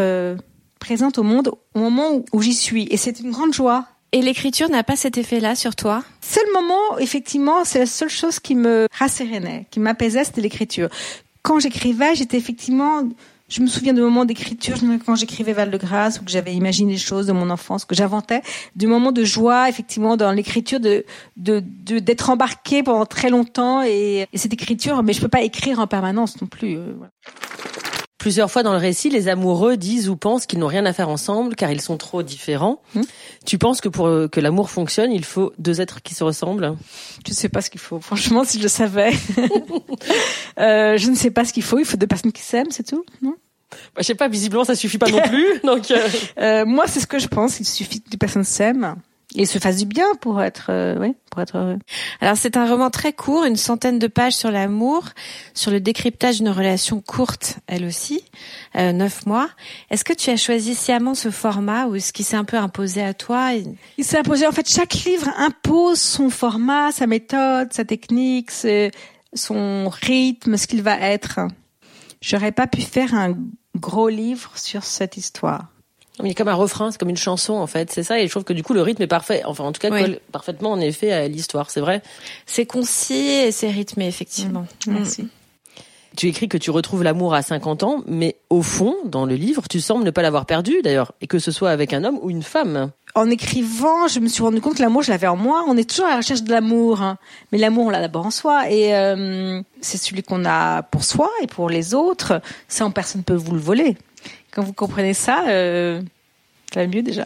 présente 0.79 1.17
au 1.17 1.23
monde 1.23 1.51
au 1.75 1.79
moment 1.79 2.23
où 2.31 2.41
j'y 2.41 2.53
suis, 2.53 2.87
et 2.89 2.97
c'est 2.97 3.19
une 3.19 3.31
grande 3.31 3.53
joie. 3.53 3.85
Et 4.11 4.21
l'écriture 4.23 4.69
n'a 4.69 4.83
pas 4.83 4.95
cet 4.95 5.17
effet-là 5.19 5.53
sur 5.55 5.75
toi? 5.75 6.03
C'est 6.21 6.41
le 6.47 6.53
moment, 6.53 6.97
effectivement, 6.97 7.63
c'est 7.63 7.79
la 7.79 7.85
seule 7.85 8.09
chose 8.09 8.39
qui 8.39 8.55
me 8.55 8.87
rassérénait, 8.91 9.67
qui 9.69 9.79
m'apaisait, 9.79 10.23
c'était 10.23 10.41
l'écriture. 10.41 10.89
Quand 11.43 11.59
j'écrivais, 11.59 12.15
j'étais 12.15 12.37
effectivement, 12.37 13.07
je 13.49 13.61
me 13.61 13.67
souviens 13.67 13.93
de 13.93 14.01
moments 14.01 14.25
d'écriture, 14.25 14.77
quand 15.05 15.13
j'écrivais 15.13 15.53
Val 15.53 15.69
de 15.69 15.77
Grâce, 15.77 16.19
ou 16.19 16.25
que 16.25 16.31
j'avais 16.31 16.55
imaginé 16.55 16.93
des 16.93 16.97
choses 16.99 17.27
de 17.27 17.33
mon 17.33 17.51
enfance, 17.51 17.85
que 17.85 17.93
j'inventais, 17.93 18.41
du 18.75 18.87
moment 18.87 19.11
de 19.11 19.23
joie, 19.23 19.69
effectivement, 19.69 20.17
dans 20.17 20.31
l'écriture, 20.31 20.79
de, 20.79 21.05
de, 21.37 21.63
de- 21.85 21.99
d'être 21.99 22.31
embarqué 22.31 22.81
pendant 22.81 23.05
très 23.05 23.29
longtemps, 23.29 23.83
et, 23.83 24.25
et 24.33 24.37
cette 24.39 24.53
écriture, 24.53 25.03
mais 25.03 25.13
je 25.13 25.21
peux 25.21 25.27
pas 25.27 25.43
écrire 25.43 25.79
en 25.79 25.85
permanence 25.85 26.41
non 26.41 26.47
plus. 26.47 26.77
euh, 26.77 26.93
voilà. 26.97 27.11
Plusieurs 28.19 28.51
fois 28.51 28.63
dans 28.63 28.73
le 28.73 28.77
récit, 28.77 29.09
les 29.09 29.29
amoureux 29.29 29.77
disent 29.77 30.09
ou 30.09 30.17
pensent 30.17 30.45
qu'ils 30.45 30.59
n'ont 30.59 30.67
rien 30.67 30.85
à 30.85 30.91
faire 30.93 31.07
ensemble 31.09 31.55
car 31.55 31.71
ils 31.71 31.79
sont 31.81 31.97
trop 31.97 32.21
différents. 32.21 32.81
Hmm. 32.93 33.01
Tu 33.45 33.57
penses 33.57 33.79
que 33.81 33.87
pour 33.89 34.07
euh, 34.07 34.27
que 34.27 34.39
l'amour 34.41 34.69
fonctionne, 34.69 35.11
il 35.11 35.23
faut 35.25 35.53
deux 35.57 35.79
êtres 35.79 36.01
qui 36.01 36.13
se 36.13 36.23
ressemblent? 36.25 36.75
Je 37.25 37.33
sais 37.33 37.47
pas 37.49 37.61
ce 37.61 37.69
qu'il 37.69 37.79
faut. 37.79 37.99
Franchement, 38.01 38.43
si 38.43 38.57
je 38.57 38.63
le 38.63 38.69
savais, 38.69 39.11
euh, 40.59 40.97
je 40.97 41.09
ne 41.09 41.15
sais 41.15 41.31
pas 41.31 41.45
ce 41.45 41.53
qu'il 41.53 41.63
faut. 41.63 41.79
Il 41.79 41.85
faut 41.85 41.97
deux 41.97 42.07
personnes 42.07 42.31
qui 42.33 42.41
s'aiment, 42.41 42.71
c'est 42.71 42.83
tout, 42.87 43.05
non? 43.21 43.35
Bah, 43.71 43.77
Je 43.99 44.03
sais 44.03 44.15
pas, 44.15 44.27
visiblement 44.27 44.65
ça 44.65 44.75
suffit 44.75 44.97
pas 44.97 45.09
non 45.09 45.21
plus. 45.27 45.59
Donc 45.63 45.89
euh, 45.91 45.97
Euh, 46.39 46.65
moi, 46.65 46.85
c'est 46.87 46.99
ce 46.99 47.07
que 47.07 47.19
je 47.19 47.27
pense. 47.27 47.59
Il 47.59 47.65
suffit 47.65 48.01
que 48.01 48.09
deux 48.09 48.17
personnes 48.17 48.43
s'aiment. 48.43 48.95
Et 49.35 49.45
se 49.45 49.59
fasse 49.59 49.77
du 49.77 49.85
bien 49.85 50.07
pour 50.21 50.41
être, 50.41 50.67
euh, 50.69 51.11
pour 51.29 51.41
être 51.41 51.57
heureux. 51.57 51.77
Alors 52.19 52.35
c'est 52.35 52.57
un 52.57 52.67
roman 52.67 52.89
très 52.89 53.13
court, 53.13 53.45
une 53.45 53.55
centaine 53.55 53.99
de 53.99 54.07
pages 54.07 54.33
sur 54.33 54.49
l'amour, 54.49 55.05
sur 55.53 55.71
le 55.71 55.79
décryptage 55.79 56.37
d'une 56.37 56.49
relation 56.49 56.99
courte, 57.01 57.59
elle 57.67 57.85
aussi, 57.85 58.23
euh, 58.75 58.91
neuf 58.91 59.25
mois. 59.27 59.49
Est-ce 59.91 60.03
que 60.03 60.13
tu 60.13 60.31
as 60.31 60.37
choisi 60.37 60.73
sciemment 60.73 61.13
ce 61.13 61.29
format 61.29 61.85
ou 61.85 61.95
est-ce 61.95 62.11
qu'il 62.11 62.25
s'est 62.25 62.37
un 62.37 62.45
peu 62.45 62.57
imposé 62.57 63.03
à 63.03 63.13
toi 63.13 63.51
Il 63.97 64.03
s'est 64.03 64.17
imposé. 64.17 64.47
En 64.47 64.51
fait, 64.51 64.67
chaque 64.67 64.93
livre 65.05 65.29
impose 65.37 65.99
son 65.99 66.29
format, 66.29 66.91
sa 66.91 67.05
méthode, 67.05 67.71
sa 67.71 67.85
technique, 67.85 68.49
son 69.33 69.89
rythme, 69.89 70.57
ce 70.57 70.65
qu'il 70.65 70.81
va 70.81 70.99
être. 70.99 71.39
J'aurais 72.21 72.51
pas 72.51 72.67
pu 72.67 72.81
faire 72.81 73.13
un 73.13 73.37
gros 73.75 74.09
livre 74.09 74.51
sur 74.55 74.83
cette 74.83 75.17
histoire. 75.17 75.67
Il 76.21 76.27
y 76.27 76.31
a 76.31 76.33
comme 76.33 76.47
un 76.47 76.53
refrain, 76.53 76.91
c'est 76.91 76.97
comme 76.97 77.09
une 77.09 77.17
chanson 77.17 77.53
en 77.53 77.67
fait, 77.67 77.91
c'est 77.91 78.03
ça. 78.03 78.19
Et 78.19 78.25
je 78.25 78.31
trouve 78.31 78.43
que 78.43 78.53
du 78.53 78.63
coup 78.63 78.73
le 78.73 78.81
rythme 78.81 79.03
est 79.03 79.07
parfait. 79.07 79.41
Enfin, 79.45 79.63
en 79.63 79.71
tout 79.71 79.79
cas, 79.79 79.89
colle 79.89 80.19
parfaitement 80.31 80.71
en 80.71 80.79
effet 80.79 81.11
à 81.11 81.27
l'histoire. 81.27 81.71
C'est 81.71 81.81
vrai. 81.81 82.01
C'est 82.45 82.65
concis 82.65 83.13
et 83.13 83.51
c'est 83.51 83.69
rythmé 83.69 84.07
effectivement. 84.07 84.65
Mmh. 84.85 84.91
Merci. 84.91 85.27
Tu 86.15 86.27
écris 86.27 86.49
que 86.49 86.57
tu 86.57 86.71
retrouves 86.71 87.03
l'amour 87.03 87.33
à 87.33 87.41
50 87.41 87.83
ans, 87.83 88.03
mais 88.07 88.35
au 88.49 88.61
fond, 88.61 88.95
dans 89.05 89.25
le 89.25 89.35
livre, 89.35 89.63
tu 89.69 89.79
sembles 89.79 90.03
ne 90.03 90.11
pas 90.11 90.21
l'avoir 90.21 90.45
perdu 90.45 90.81
d'ailleurs, 90.83 91.13
et 91.21 91.27
que 91.27 91.39
ce 91.39 91.51
soit 91.51 91.69
avec 91.69 91.93
un 91.93 92.03
homme 92.03 92.19
ou 92.21 92.29
une 92.29 92.41
femme. 92.41 92.91
En 93.15 93.29
écrivant, 93.29 94.07
je 94.07 94.19
me 94.19 94.27
suis 94.27 94.43
rendu 94.43 94.59
compte 94.59 94.75
que 94.75 94.81
l'amour, 94.81 95.03
je 95.03 95.11
l'avais 95.11 95.27
en 95.27 95.35
moi. 95.35 95.63
On 95.67 95.77
est 95.77 95.89
toujours 95.89 96.07
à 96.07 96.09
la 96.09 96.17
recherche 96.17 96.43
de 96.43 96.51
l'amour, 96.51 97.01
hein. 97.01 97.17
mais 97.51 97.57
l'amour, 97.57 97.85
on 97.85 97.89
l'a 97.89 98.01
d'abord 98.01 98.25
en 98.25 98.31
soi, 98.31 98.69
et 98.69 98.95
euh, 98.95 99.61
c'est 99.81 99.97
celui 99.97 100.23
qu'on 100.23 100.45
a 100.45 100.81
pour 100.81 101.03
soi 101.03 101.29
et 101.41 101.47
pour 101.47 101.69
les 101.69 101.93
autres. 101.93 102.41
Ça, 102.67 102.85
en 102.85 102.91
personne 102.91 103.23
peut 103.23 103.35
vous 103.35 103.53
le 103.53 103.61
voler. 103.61 103.95
Quand 104.51 104.63
vous 104.63 104.73
comprenez 104.73 105.13
ça, 105.13 105.45
euh, 105.47 106.01
ça 106.73 106.81
va 106.81 106.87
mieux 106.87 107.03
déjà. 107.03 107.25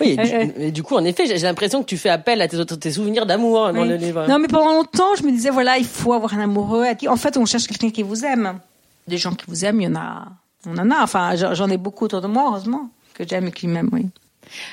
Oui, 0.00 0.16
et 0.58 0.70
du, 0.70 0.82
coup, 0.82 0.96
en 0.96 1.04
effet, 1.04 1.26
j'ai 1.26 1.38
l'impression 1.38 1.82
que 1.82 1.86
tu 1.86 1.96
fais 1.96 2.08
appel 2.08 2.40
à 2.40 2.48
tes, 2.48 2.64
tes 2.64 2.90
souvenirs 2.90 3.26
d'amour 3.26 3.72
dans 3.72 3.84
le 3.84 3.96
livre. 3.96 4.26
Non, 4.28 4.38
mais 4.38 4.48
pendant 4.48 4.72
longtemps, 4.72 5.14
je 5.18 5.22
me 5.24 5.30
disais, 5.30 5.50
voilà, 5.50 5.78
il 5.78 5.84
faut 5.84 6.12
avoir 6.12 6.34
un 6.34 6.40
amoureux. 6.40 6.84
En 7.06 7.16
fait, 7.16 7.36
on 7.36 7.46
cherche 7.46 7.66
quelqu'un 7.66 7.90
qui 7.90 8.02
vous 8.02 8.24
aime. 8.24 8.58
Des 9.06 9.18
gens 9.18 9.34
qui 9.34 9.44
vous 9.46 9.64
aiment, 9.64 9.80
il 9.80 9.84
y 9.84 9.88
en 9.88 9.96
a, 9.96 10.26
on 10.66 10.76
en 10.78 10.90
a. 10.90 11.02
Enfin, 11.02 11.34
j'en 11.36 11.68
ai 11.68 11.76
beaucoup 11.76 12.06
autour 12.06 12.20
de 12.20 12.26
moi, 12.26 12.44
heureusement, 12.48 12.90
que 13.14 13.24
j'aime 13.26 13.48
et 13.48 13.52
qui 13.52 13.66
m'aiment, 13.68 13.90
oui. 13.92 14.06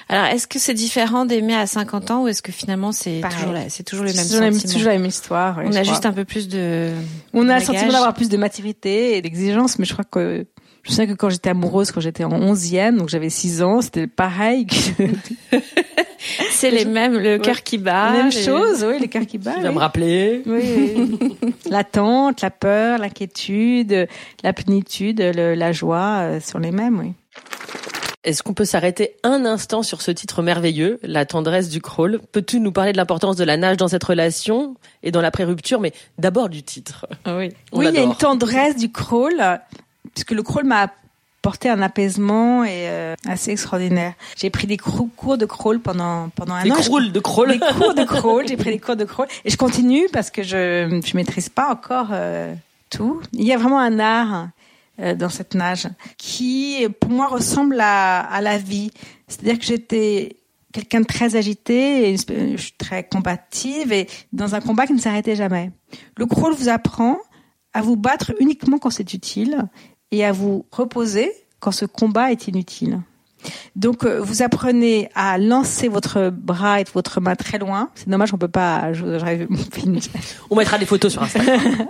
Alors, 0.10 0.26
est-ce 0.26 0.48
que 0.48 0.60
c'est 0.60 0.74
différent 0.74 1.26
d'aimer 1.26 1.56
à 1.56 1.68
50 1.68 2.12
ans 2.12 2.24
ou 2.24 2.28
est-ce 2.28 2.42
que 2.42 2.54
finalement 2.54 2.94
c'est 2.94 3.22
toujours 3.22 3.56
c'est 3.68 3.84
toujours 3.84 4.06
le 4.06 4.14
même 4.14 4.24
sentiment 4.24 4.60
C'est 4.60 4.68
toujours 4.68 4.88
la 4.88 4.98
même 4.98 5.06
histoire. 5.06 5.60
on 5.64 5.74
a 5.74 5.84
juste 5.84 6.06
un 6.06 6.14
peu 6.14 6.26
plus 6.26 6.48
de. 6.48 6.92
On 7.34 7.50
a 7.50 7.60
le 7.60 7.66
sentiment 7.66 7.92
d'avoir 7.92 8.14
plus 8.14 8.30
de 8.30 8.38
maturité 8.38 9.18
et 9.18 9.22
d'exigence, 9.22 9.80
mais 9.80 9.86
je 9.86 9.94
crois 9.94 10.06
que 10.06 10.46
je 10.86 10.92
sais 10.92 11.08
que 11.08 11.14
quand 11.14 11.30
j'étais 11.30 11.50
amoureuse, 11.50 11.92
quand 11.92 12.00
j'étais 12.00 12.24
en 12.24 12.30
11e, 12.30 12.98
donc 12.98 13.10
j'avais 13.10 13.32
6 13.32 13.64
ans, 13.64 13.82
c'était 13.82 14.06
pareil. 14.06 14.68
c'est 16.52 16.70
les 16.70 16.86
mêmes, 16.86 17.18
le 17.18 17.40
cœur 17.40 17.64
qui 17.64 17.80
bat. 17.80 18.12
Même 18.12 18.32
chose, 18.32 18.86
oui, 18.88 19.00
le 19.00 19.08
cœur 19.08 19.26
qui 19.26 19.40
bat. 19.40 19.56
Tu 19.56 19.62
vas 19.62 19.72
me 19.72 19.80
rappeler. 19.80 20.44
Oui. 20.46 21.18
L'attente, 21.70 22.42
la 22.42 22.52
peur, 22.52 23.00
l'inquiétude, 23.00 24.08
la 24.44 24.54
plénitude, 24.54 25.20
la 25.20 25.72
joie 25.72 26.20
euh, 26.22 26.40
sont 26.40 26.60
les 26.60 26.72
mêmes, 26.72 27.00
oui. 27.00 27.14
Est-ce 28.24 28.42
qu'on 28.42 28.54
peut 28.54 28.66
s'arrêter 28.66 29.18
un 29.24 29.46
instant 29.46 29.84
sur 29.84 30.02
ce 30.02 30.10
titre 30.10 30.42
merveilleux, 30.42 31.00
La 31.04 31.26
tendresse 31.26 31.70
du 31.70 31.80
crawl? 31.80 32.20
Peux-tu 32.32 32.60
nous 32.60 32.72
parler 32.72 32.92
de 32.92 32.98
l'importance 32.98 33.36
de 33.36 33.44
la 33.44 33.56
nage 33.56 33.78
dans 33.78 33.88
cette 33.88 34.04
relation 34.04 34.76
et 35.04 35.12
dans 35.12 35.22
la 35.22 35.30
pré-rupture, 35.30 35.80
mais 35.80 35.94
d'abord 36.18 36.50
du 36.50 36.64
titre? 36.64 37.06
Oui, 37.28 37.50
oui 37.72 37.86
il 37.88 37.94
y 37.94 37.98
a 38.00 38.04
une 38.04 38.16
tendresse 38.16 38.78
du 38.78 38.92
crawl 38.92 39.60
puisque 40.14 40.32
le 40.32 40.44
crawl 40.44 40.66
m'a 40.66 40.92
apporté 41.42 41.70
un 41.70 41.82
apaisement 41.82 42.64
et 42.64 42.90
euh, 42.90 43.16
assez 43.28 43.52
extraordinaire. 43.52 44.14
J'ai 44.36 44.50
pris 44.50 44.68
des 44.68 44.78
cours 44.78 45.38
de 45.38 45.46
crawl 45.46 45.80
pendant 45.80 46.30
pendant 46.30 46.56
un 46.56 46.64
des 46.64 46.72
an. 46.72 46.76
Crawl 46.76 47.12
de 47.12 47.20
crawl. 47.20 47.52
Des 47.52 47.60
cours 47.60 47.94
de 47.94 48.04
crawl. 48.04 48.48
J'ai 48.48 48.58
pris 48.58 48.72
des 48.72 48.80
cours 48.86 48.96
de 48.96 49.06
crawl 49.06 49.28
et 49.44 49.50
je 49.50 49.58
continue 49.58 50.08
parce 50.12 50.32
que 50.32 50.42
je 50.42 51.02
je 51.06 51.16
maîtrise 51.16 51.50
pas 51.50 51.72
encore 51.72 52.08
euh, 52.12 52.54
tout. 52.90 53.22
Il 53.34 53.46
y 53.46 53.54
a 53.54 53.58
vraiment 53.58 53.80
un 53.80 54.00
art 54.00 54.50
euh, 55.00 55.14
dans 55.14 55.30
cette 55.30 55.54
nage 55.54 55.88
qui 56.18 56.88
pour 57.00 57.12
moi 57.12 57.28
ressemble 57.28 57.80
à, 57.80 58.22
à 58.22 58.42
la 58.42 58.58
vie. 58.58 58.92
C'est-à-dire 59.28 59.60
que 59.60 59.66
j'étais 59.66 60.38
quelqu'un 60.76 61.00
de 61.00 61.06
très 61.06 61.38
agité, 61.38 62.10
et 62.10 62.18
je 62.18 62.58
suis 62.58 62.74
très 62.78 63.04
combative 63.04 63.94
et 63.94 64.10
dans 64.34 64.56
un 64.56 64.62
combat 64.62 64.86
qui 64.86 64.94
ne 64.94 65.00
s'arrêtait 65.00 65.36
jamais. 65.36 65.72
Le 66.18 66.26
crawl 66.26 66.54
vous 66.54 66.68
apprend 66.68 67.18
à 67.74 67.82
vous 67.82 67.96
battre 67.96 68.34
uniquement 68.40 68.78
quand 68.78 68.90
c'est 68.90 69.14
utile 69.14 69.70
et 70.12 70.26
à 70.26 70.32
vous 70.32 70.66
reposer 70.72 71.32
quand 71.60 71.72
ce 71.72 71.86
combat 71.86 72.32
est 72.32 72.48
inutile. 72.48 73.00
Donc, 73.76 74.06
euh, 74.06 74.20
vous 74.22 74.42
apprenez 74.42 75.10
à 75.16 75.38
lancer 75.38 75.88
votre 75.88 76.30
bras 76.30 76.82
et 76.82 76.86
votre 76.94 77.22
main 77.22 77.36
très 77.36 77.58
loin. 77.58 77.90
C'est 77.96 78.10
dommage, 78.10 78.34
on 78.34 78.38
peut 78.38 78.48
pas. 78.48 78.92
on 80.50 80.56
mettra 80.56 80.78
des 80.78 80.86
photos 80.86 81.12
sur 81.12 81.24
Instagram. 81.24 81.60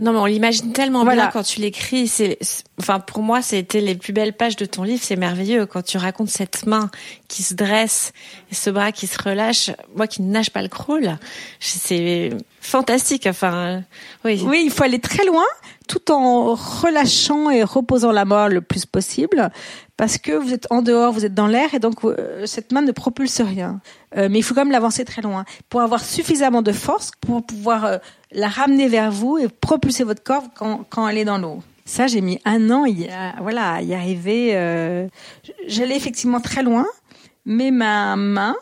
non, 0.00 0.12
mais 0.12 0.18
on 0.18 0.26
l'imagine 0.26 0.72
tellement 0.72 1.04
voilà. 1.04 1.24
bien 1.24 1.30
quand 1.32 1.42
tu 1.42 1.60
l'écris. 1.60 2.08
C'est, 2.08 2.38
enfin, 2.80 3.00
pour 3.00 3.22
moi, 3.22 3.42
c'était 3.42 3.80
les 3.80 3.94
plus 3.94 4.12
belles 4.12 4.32
pages 4.34 4.56
de 4.56 4.64
ton 4.64 4.82
livre. 4.82 5.02
C'est 5.02 5.16
merveilleux 5.16 5.66
quand 5.66 5.82
tu 5.82 5.98
racontes 5.98 6.30
cette 6.30 6.66
main 6.66 6.90
qui 7.28 7.42
se 7.42 7.54
dresse 7.54 8.12
et 8.50 8.54
ce 8.54 8.70
bras 8.70 8.92
qui 8.92 9.06
se 9.06 9.20
relâche. 9.22 9.70
Moi, 9.96 10.06
qui 10.06 10.22
ne 10.22 10.30
nage 10.30 10.50
pas 10.50 10.62
le 10.62 10.68
crawl, 10.68 11.18
c'est 11.60 12.30
fantastique. 12.60 13.26
Enfin, 13.26 13.82
oui. 14.24 14.42
Oui, 14.44 14.62
il 14.64 14.70
faut 14.70 14.84
aller 14.84 15.00
très 15.00 15.24
loin 15.24 15.44
tout 15.88 16.12
en 16.12 16.54
relâchant 16.54 17.50
et 17.50 17.64
reposant 17.64 18.12
la 18.12 18.24
main 18.24 18.48
le 18.48 18.60
plus 18.60 18.86
possible 18.86 19.50
parce 19.96 20.16
que 20.16 20.30
vous 20.30 20.54
êtes 20.54 20.68
en 20.70 20.82
dehors, 20.82 21.12
vous 21.12 21.24
êtes 21.24 21.34
dans 21.34 21.48
l'air 21.48 21.74
et 21.74 21.80
donc 21.80 22.04
euh, 22.04 22.46
cette 22.46 22.70
main 22.70 22.82
ne 22.82 22.92
propulse 22.92 23.40
rien. 23.40 23.80
Euh, 24.16 24.28
mais 24.30 24.38
il 24.38 24.42
faut 24.42 24.54
quand 24.54 24.64
même 24.64 24.72
l'avancer 24.72 25.04
très 25.04 25.22
loin 25.22 25.44
pour 25.68 25.80
avoir 25.80 26.04
suffisamment 26.04 26.62
de 26.62 26.72
force 26.72 27.10
pour 27.20 27.44
pouvoir 27.44 27.84
euh, 27.84 27.98
la 28.30 28.48
ramener 28.48 28.86
vers 28.86 29.10
vous 29.10 29.38
et 29.38 29.48
propulser 29.48 30.04
votre 30.04 30.22
corps 30.22 30.44
quand, 30.54 30.84
quand 30.88 31.08
elle 31.08 31.18
est 31.18 31.24
dans 31.24 31.38
l'eau. 31.38 31.62
Ça, 31.84 32.06
j'ai 32.06 32.20
mis 32.20 32.38
un 32.44 32.70
an 32.70 32.84
voilà, 33.40 33.72
à 33.72 33.82
y 33.82 33.94
arriver. 33.94 35.08
J'allais 35.66 35.96
effectivement 35.96 36.38
très 36.38 36.62
loin, 36.62 36.86
mais 37.46 37.70
ma 37.70 38.14
main, 38.14 38.54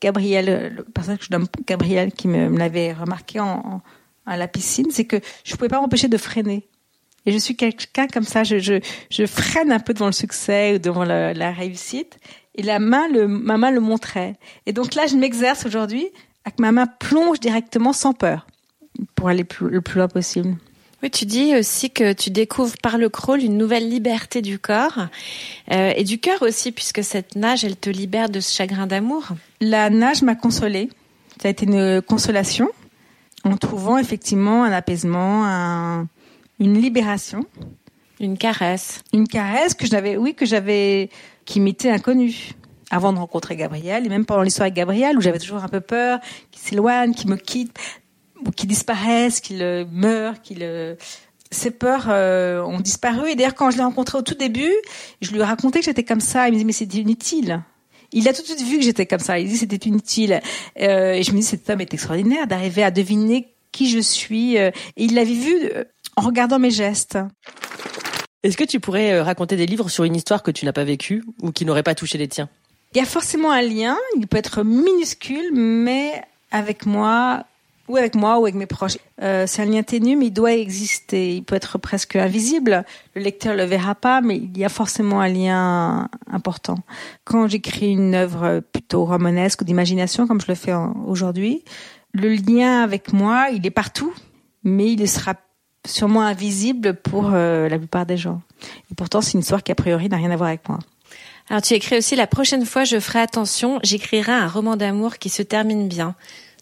Gabriel, 0.00 0.74
le 0.74 0.84
personne 0.84 1.18
que 1.18 1.24
je 1.24 1.30
nomme 1.30 1.46
Gabriel, 1.66 2.10
qui 2.10 2.26
me, 2.26 2.56
l'avait 2.56 2.94
remarqué 2.94 3.38
en, 3.38 3.82
à 4.24 4.38
la 4.38 4.48
piscine, 4.48 4.86
c'est 4.90 5.04
que 5.04 5.20
je 5.44 5.56
pouvais 5.56 5.68
pas 5.68 5.80
m'empêcher 5.80 6.08
de 6.08 6.16
freiner. 6.16 6.69
Et 7.26 7.32
je 7.32 7.38
suis 7.38 7.56
quelqu'un 7.56 8.06
comme 8.06 8.24
ça, 8.24 8.44
je, 8.44 8.58
je, 8.58 8.80
je, 9.10 9.26
freine 9.26 9.72
un 9.72 9.78
peu 9.78 9.92
devant 9.92 10.06
le 10.06 10.12
succès 10.12 10.74
ou 10.74 10.78
devant 10.78 11.04
la, 11.04 11.34
la 11.34 11.52
réussite. 11.52 12.18
Et 12.54 12.62
la 12.62 12.78
main, 12.78 13.08
le, 13.08 13.28
ma 13.28 13.58
main 13.58 13.70
le 13.70 13.80
montrait. 13.80 14.36
Et 14.66 14.72
donc 14.72 14.94
là, 14.94 15.06
je 15.06 15.16
m'exerce 15.16 15.66
aujourd'hui 15.66 16.08
à 16.44 16.50
que 16.50 16.60
ma 16.60 16.72
main 16.72 16.86
plonge 16.86 17.40
directement 17.40 17.92
sans 17.92 18.12
peur 18.12 18.46
pour 19.14 19.28
aller 19.28 19.46
le 19.60 19.80
plus 19.80 19.98
loin 19.98 20.08
possible. 20.08 20.56
Oui, 21.02 21.10
tu 21.10 21.24
dis 21.24 21.56
aussi 21.56 21.90
que 21.90 22.12
tu 22.12 22.30
découvres 22.30 22.76
par 22.82 22.98
le 22.98 23.08
crawl 23.08 23.42
une 23.42 23.56
nouvelle 23.56 23.88
liberté 23.88 24.42
du 24.42 24.58
corps 24.58 25.06
euh, 25.70 25.92
et 25.96 26.04
du 26.04 26.18
cœur 26.18 26.42
aussi, 26.42 26.72
puisque 26.72 27.02
cette 27.02 27.36
nage, 27.36 27.64
elle 27.64 27.76
te 27.76 27.88
libère 27.88 28.28
de 28.28 28.40
ce 28.40 28.54
chagrin 28.54 28.86
d'amour. 28.86 29.28
La 29.62 29.88
nage 29.88 30.22
m'a 30.22 30.34
consolée. 30.34 30.90
Ça 31.40 31.48
a 31.48 31.50
été 31.50 31.64
une 31.64 32.02
consolation 32.02 32.68
en 33.44 33.56
trouvant 33.56 33.96
effectivement 33.96 34.64
un 34.64 34.72
apaisement, 34.72 35.46
un, 35.46 36.06
une 36.60 36.80
libération. 36.80 37.44
Une 38.20 38.36
caresse. 38.36 39.00
Une 39.12 39.26
caresse 39.26 39.74
que 39.74 39.86
j'avais, 39.86 40.16
oui, 40.16 40.34
que 40.34 40.44
j'avais, 40.44 41.08
qui 41.46 41.58
m'était 41.58 41.90
inconnue 41.90 42.52
avant 42.90 43.12
de 43.12 43.18
rencontrer 43.18 43.56
Gabriel 43.56 44.04
et 44.04 44.08
même 44.08 44.26
pendant 44.26 44.42
l'histoire 44.42 44.64
avec 44.64 44.74
Gabriel 44.74 45.16
où 45.16 45.20
j'avais 45.20 45.38
toujours 45.38 45.64
un 45.64 45.68
peu 45.68 45.80
peur 45.80 46.18
qu'il 46.50 46.60
s'éloigne, 46.60 47.14
qu'il 47.14 47.30
me 47.30 47.36
quitte, 47.36 47.76
ou 48.44 48.50
qu'il 48.50 48.68
disparaisse, 48.68 49.40
qu'il 49.40 49.62
euh, 49.62 49.84
meure, 49.90 50.42
qu'il 50.42 50.58
euh, 50.62 50.96
ces 51.50 51.70
peurs 51.70 52.06
euh, 52.08 52.62
ont 52.62 52.80
disparu 52.80 53.30
et 53.30 53.36
d'ailleurs 53.36 53.54
quand 53.54 53.70
je 53.70 53.76
l'ai 53.76 53.82
rencontré 53.82 54.18
au 54.18 54.22
tout 54.22 54.34
début, 54.34 54.74
je 55.20 55.30
lui 55.30 55.40
ai 55.40 55.44
raconté 55.44 55.80
que 55.80 55.84
j'étais 55.84 56.04
comme 56.04 56.20
ça, 56.20 56.48
il 56.48 56.52
me 56.52 56.58
dit 56.58 56.64
mais 56.64 56.72
c'est 56.72 56.92
inutile. 56.94 57.62
Il 58.12 58.28
a 58.28 58.32
tout 58.32 58.42
de 58.42 58.46
suite 58.46 58.62
vu 58.62 58.78
que 58.78 58.82
j'étais 58.82 59.06
comme 59.06 59.20
ça. 59.20 59.38
Il 59.38 59.48
dit 59.48 59.56
c'était 59.56 59.88
inutile. 59.88 60.40
Euh, 60.80 61.12
et 61.12 61.22
je 61.22 61.30
me 61.30 61.36
dis 61.36 61.44
cet 61.44 61.70
homme 61.70 61.80
est 61.80 61.94
extraordinaire 61.94 62.48
d'arriver 62.48 62.82
à 62.82 62.90
deviner 62.90 63.54
qui 63.70 63.88
je 63.88 64.00
suis. 64.00 64.56
et 64.56 64.72
il 64.96 65.14
l'avait 65.14 65.32
vu 65.32 65.70
en 66.16 66.22
regardant 66.22 66.58
mes 66.58 66.70
gestes. 66.70 67.18
Est-ce 68.42 68.56
que 68.56 68.64
tu 68.64 68.80
pourrais 68.80 69.12
euh, 69.12 69.22
raconter 69.22 69.56
des 69.56 69.66
livres 69.66 69.88
sur 69.90 70.04
une 70.04 70.16
histoire 70.16 70.42
que 70.42 70.50
tu 70.50 70.64
n'as 70.64 70.72
pas 70.72 70.84
vécue 70.84 71.22
ou 71.42 71.52
qui 71.52 71.64
n'aurait 71.64 71.82
pas 71.82 71.94
touché 71.94 72.16
les 72.16 72.28
tiens? 72.28 72.48
Il 72.94 72.98
y 72.98 73.00
a 73.00 73.06
forcément 73.06 73.52
un 73.52 73.62
lien, 73.62 73.96
il 74.16 74.26
peut 74.26 74.38
être 74.38 74.64
minuscule, 74.64 75.50
mais 75.52 76.22
avec 76.50 76.86
moi 76.86 77.44
ou 77.86 77.96
avec 77.96 78.14
moi 78.14 78.38
ou 78.38 78.44
avec 78.44 78.54
mes 78.54 78.66
proches. 78.66 78.98
Euh, 79.20 79.46
c'est 79.46 79.62
un 79.62 79.66
lien 79.66 79.82
ténu, 79.82 80.16
mais 80.16 80.26
il 80.26 80.30
doit 80.30 80.54
exister. 80.54 81.36
Il 81.36 81.44
peut 81.44 81.56
être 81.56 81.76
presque 81.76 82.16
invisible. 82.16 82.84
Le 83.14 83.22
lecteur 83.22 83.54
le 83.54 83.64
verra 83.64 83.94
pas, 83.94 84.20
mais 84.20 84.36
il 84.36 84.56
y 84.56 84.64
a 84.64 84.68
forcément 84.68 85.20
un 85.20 85.28
lien 85.28 86.08
important. 86.30 86.78
Quand 87.24 87.46
j'écris 87.48 87.90
une 87.90 88.14
œuvre 88.14 88.60
plutôt 88.72 89.04
romanesque 89.04 89.60
ou 89.60 89.64
d'imagination, 89.64 90.26
comme 90.26 90.40
je 90.40 90.46
le 90.48 90.54
fais 90.54 90.72
aujourd'hui, 91.06 91.64
le 92.12 92.28
lien 92.28 92.82
avec 92.82 93.12
moi, 93.12 93.48
il 93.52 93.66
est 93.66 93.70
partout, 93.70 94.14
mais 94.64 94.92
il 94.92 95.08
sera 95.08 95.34
sûrement 95.86 96.22
invisible 96.22 96.94
pour 96.94 97.30
euh, 97.32 97.68
la 97.68 97.78
plupart 97.78 98.06
des 98.06 98.16
gens. 98.16 98.40
Et 98.90 98.94
pourtant, 98.94 99.20
c'est 99.20 99.32
une 99.32 99.40
histoire 99.40 99.62
qui 99.62 99.72
a 99.72 99.74
priori 99.74 100.08
n'a 100.08 100.16
rien 100.16 100.30
à 100.30 100.36
voir 100.36 100.48
avec 100.48 100.68
moi. 100.68 100.78
Alors 101.48 101.62
tu 101.62 101.74
écris 101.74 101.96
aussi 101.98 102.14
la 102.14 102.28
prochaine 102.28 102.64
fois 102.64 102.84
je 102.84 103.00
ferai 103.00 103.18
attention, 103.18 103.80
j'écrirai 103.82 104.30
un 104.30 104.46
roman 104.46 104.76
d'amour 104.76 105.18
qui 105.18 105.28
se 105.28 105.42
termine 105.42 105.88
bien. 105.88 106.14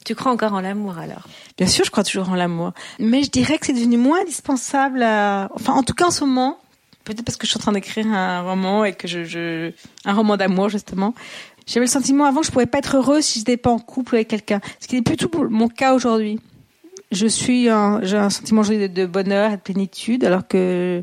Tu 0.06 0.14
crois 0.14 0.32
encore 0.32 0.54
en 0.54 0.60
l'amour 0.60 0.96
alors? 0.96 1.24
Bien 1.58 1.66
sûr, 1.66 1.84
je 1.84 1.90
crois 1.90 2.04
toujours 2.04 2.30
en 2.30 2.34
l'amour. 2.34 2.72
Mais 2.98 3.22
je 3.22 3.30
dirais 3.30 3.58
que 3.58 3.66
c'est 3.66 3.74
devenu 3.74 3.98
moins 3.98 4.22
indispensable 4.22 5.02
à... 5.02 5.50
Enfin, 5.54 5.74
en 5.74 5.82
tout 5.82 5.92
cas 5.92 6.06
en 6.06 6.10
ce 6.10 6.24
moment, 6.24 6.58
peut-être 7.04 7.22
parce 7.24 7.36
que 7.36 7.46
je 7.46 7.50
suis 7.50 7.58
en 7.58 7.60
train 7.60 7.72
d'écrire 7.72 8.06
un 8.06 8.40
roman 8.40 8.84
et 8.84 8.94
que 8.94 9.06
je... 9.06 9.24
je... 9.24 9.72
Un 10.06 10.14
roman 10.14 10.38
d'amour, 10.38 10.70
justement. 10.70 11.14
J'avais 11.66 11.84
le 11.84 11.90
sentiment 11.90 12.24
avant 12.24 12.40
que 12.40 12.46
je 12.46 12.52
pouvais 12.52 12.64
pas 12.64 12.78
être 12.78 12.96
heureuse 12.96 13.26
si 13.26 13.34
je 13.34 13.38
n'étais 13.40 13.56
pas 13.58 13.70
en 13.70 13.78
couple 13.78 14.14
avec 14.14 14.28
quelqu'un. 14.28 14.60
Ce 14.80 14.88
qui 14.88 14.94
n'est 14.94 15.02
plus 15.02 15.18
tout 15.18 15.30
mon 15.50 15.68
cas 15.68 15.92
aujourd'hui. 15.92 16.40
Je 17.10 17.26
suis 17.26 17.64
j'ai 17.64 18.16
un 18.16 18.30
sentiment 18.30 18.62
de 18.62 19.06
bonheur 19.06 19.52
et 19.52 19.56
de 19.56 19.62
plénitude, 19.62 20.24
alors 20.24 20.46
que 20.46 21.02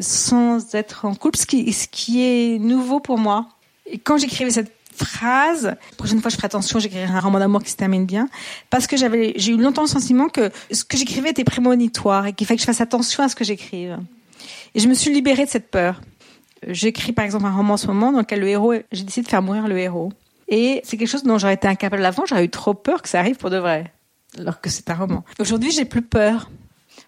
sans 0.00 0.74
être 0.74 1.04
en 1.04 1.14
couple, 1.14 1.38
ce 1.38 1.46
qui, 1.46 1.72
ce 1.72 1.86
qui 1.88 2.22
est 2.22 2.58
nouveau 2.58 3.00
pour 3.00 3.18
moi. 3.18 3.48
Et 3.86 3.98
quand 3.98 4.16
j'écrivais 4.16 4.50
cette 4.50 4.72
phrase, 4.94 5.64
la 5.64 5.96
prochaine 5.96 6.20
fois 6.20 6.30
je 6.30 6.36
ferai 6.36 6.46
attention, 6.46 6.78
j'écrirai 6.78 7.04
un 7.04 7.20
roman 7.20 7.38
d'amour 7.38 7.62
qui 7.62 7.70
se 7.70 7.76
termine 7.76 8.06
bien, 8.06 8.28
parce 8.70 8.86
que 8.86 8.96
j'avais, 8.96 9.34
j'ai 9.36 9.52
eu 9.52 9.56
longtemps 9.56 9.82
le 9.82 9.88
sentiment 9.88 10.28
que 10.28 10.50
ce 10.70 10.84
que 10.84 10.96
j'écrivais 10.96 11.30
était 11.30 11.44
prémonitoire 11.44 12.26
et 12.26 12.32
qu'il 12.32 12.46
fallait 12.46 12.56
que 12.56 12.62
je 12.62 12.66
fasse 12.66 12.80
attention 12.80 13.22
à 13.22 13.28
ce 13.28 13.36
que 13.36 13.44
j'écrive. 13.44 13.98
Et 14.74 14.80
je 14.80 14.88
me 14.88 14.94
suis 14.94 15.12
libérée 15.12 15.44
de 15.44 15.50
cette 15.50 15.70
peur. 15.70 16.00
J'écris 16.66 17.12
par 17.12 17.24
exemple 17.24 17.46
un 17.46 17.54
roman 17.54 17.74
en 17.74 17.76
ce 17.76 17.86
moment 17.86 18.12
dans 18.12 18.20
lequel 18.20 18.40
le 18.40 18.48
héros, 18.48 18.74
j'ai 18.90 19.04
décidé 19.04 19.24
de 19.24 19.28
faire 19.28 19.42
mourir 19.42 19.68
le 19.68 19.78
héros. 19.78 20.12
Et 20.48 20.80
c'est 20.84 20.96
quelque 20.96 21.08
chose 21.08 21.22
dont 21.22 21.38
j'aurais 21.38 21.54
été 21.54 21.68
incapable 21.68 22.04
avant, 22.04 22.24
j'aurais 22.26 22.44
eu 22.44 22.50
trop 22.50 22.74
peur 22.74 23.02
que 23.02 23.08
ça 23.08 23.18
arrive 23.18 23.36
pour 23.36 23.50
de 23.50 23.58
vrai. 23.58 23.92
Alors 24.38 24.60
que 24.60 24.70
c'est 24.70 24.90
un 24.90 24.94
roman. 24.94 25.24
Aujourd'hui, 25.38 25.70
j'ai 25.70 25.84
plus 25.84 26.02
peur. 26.02 26.50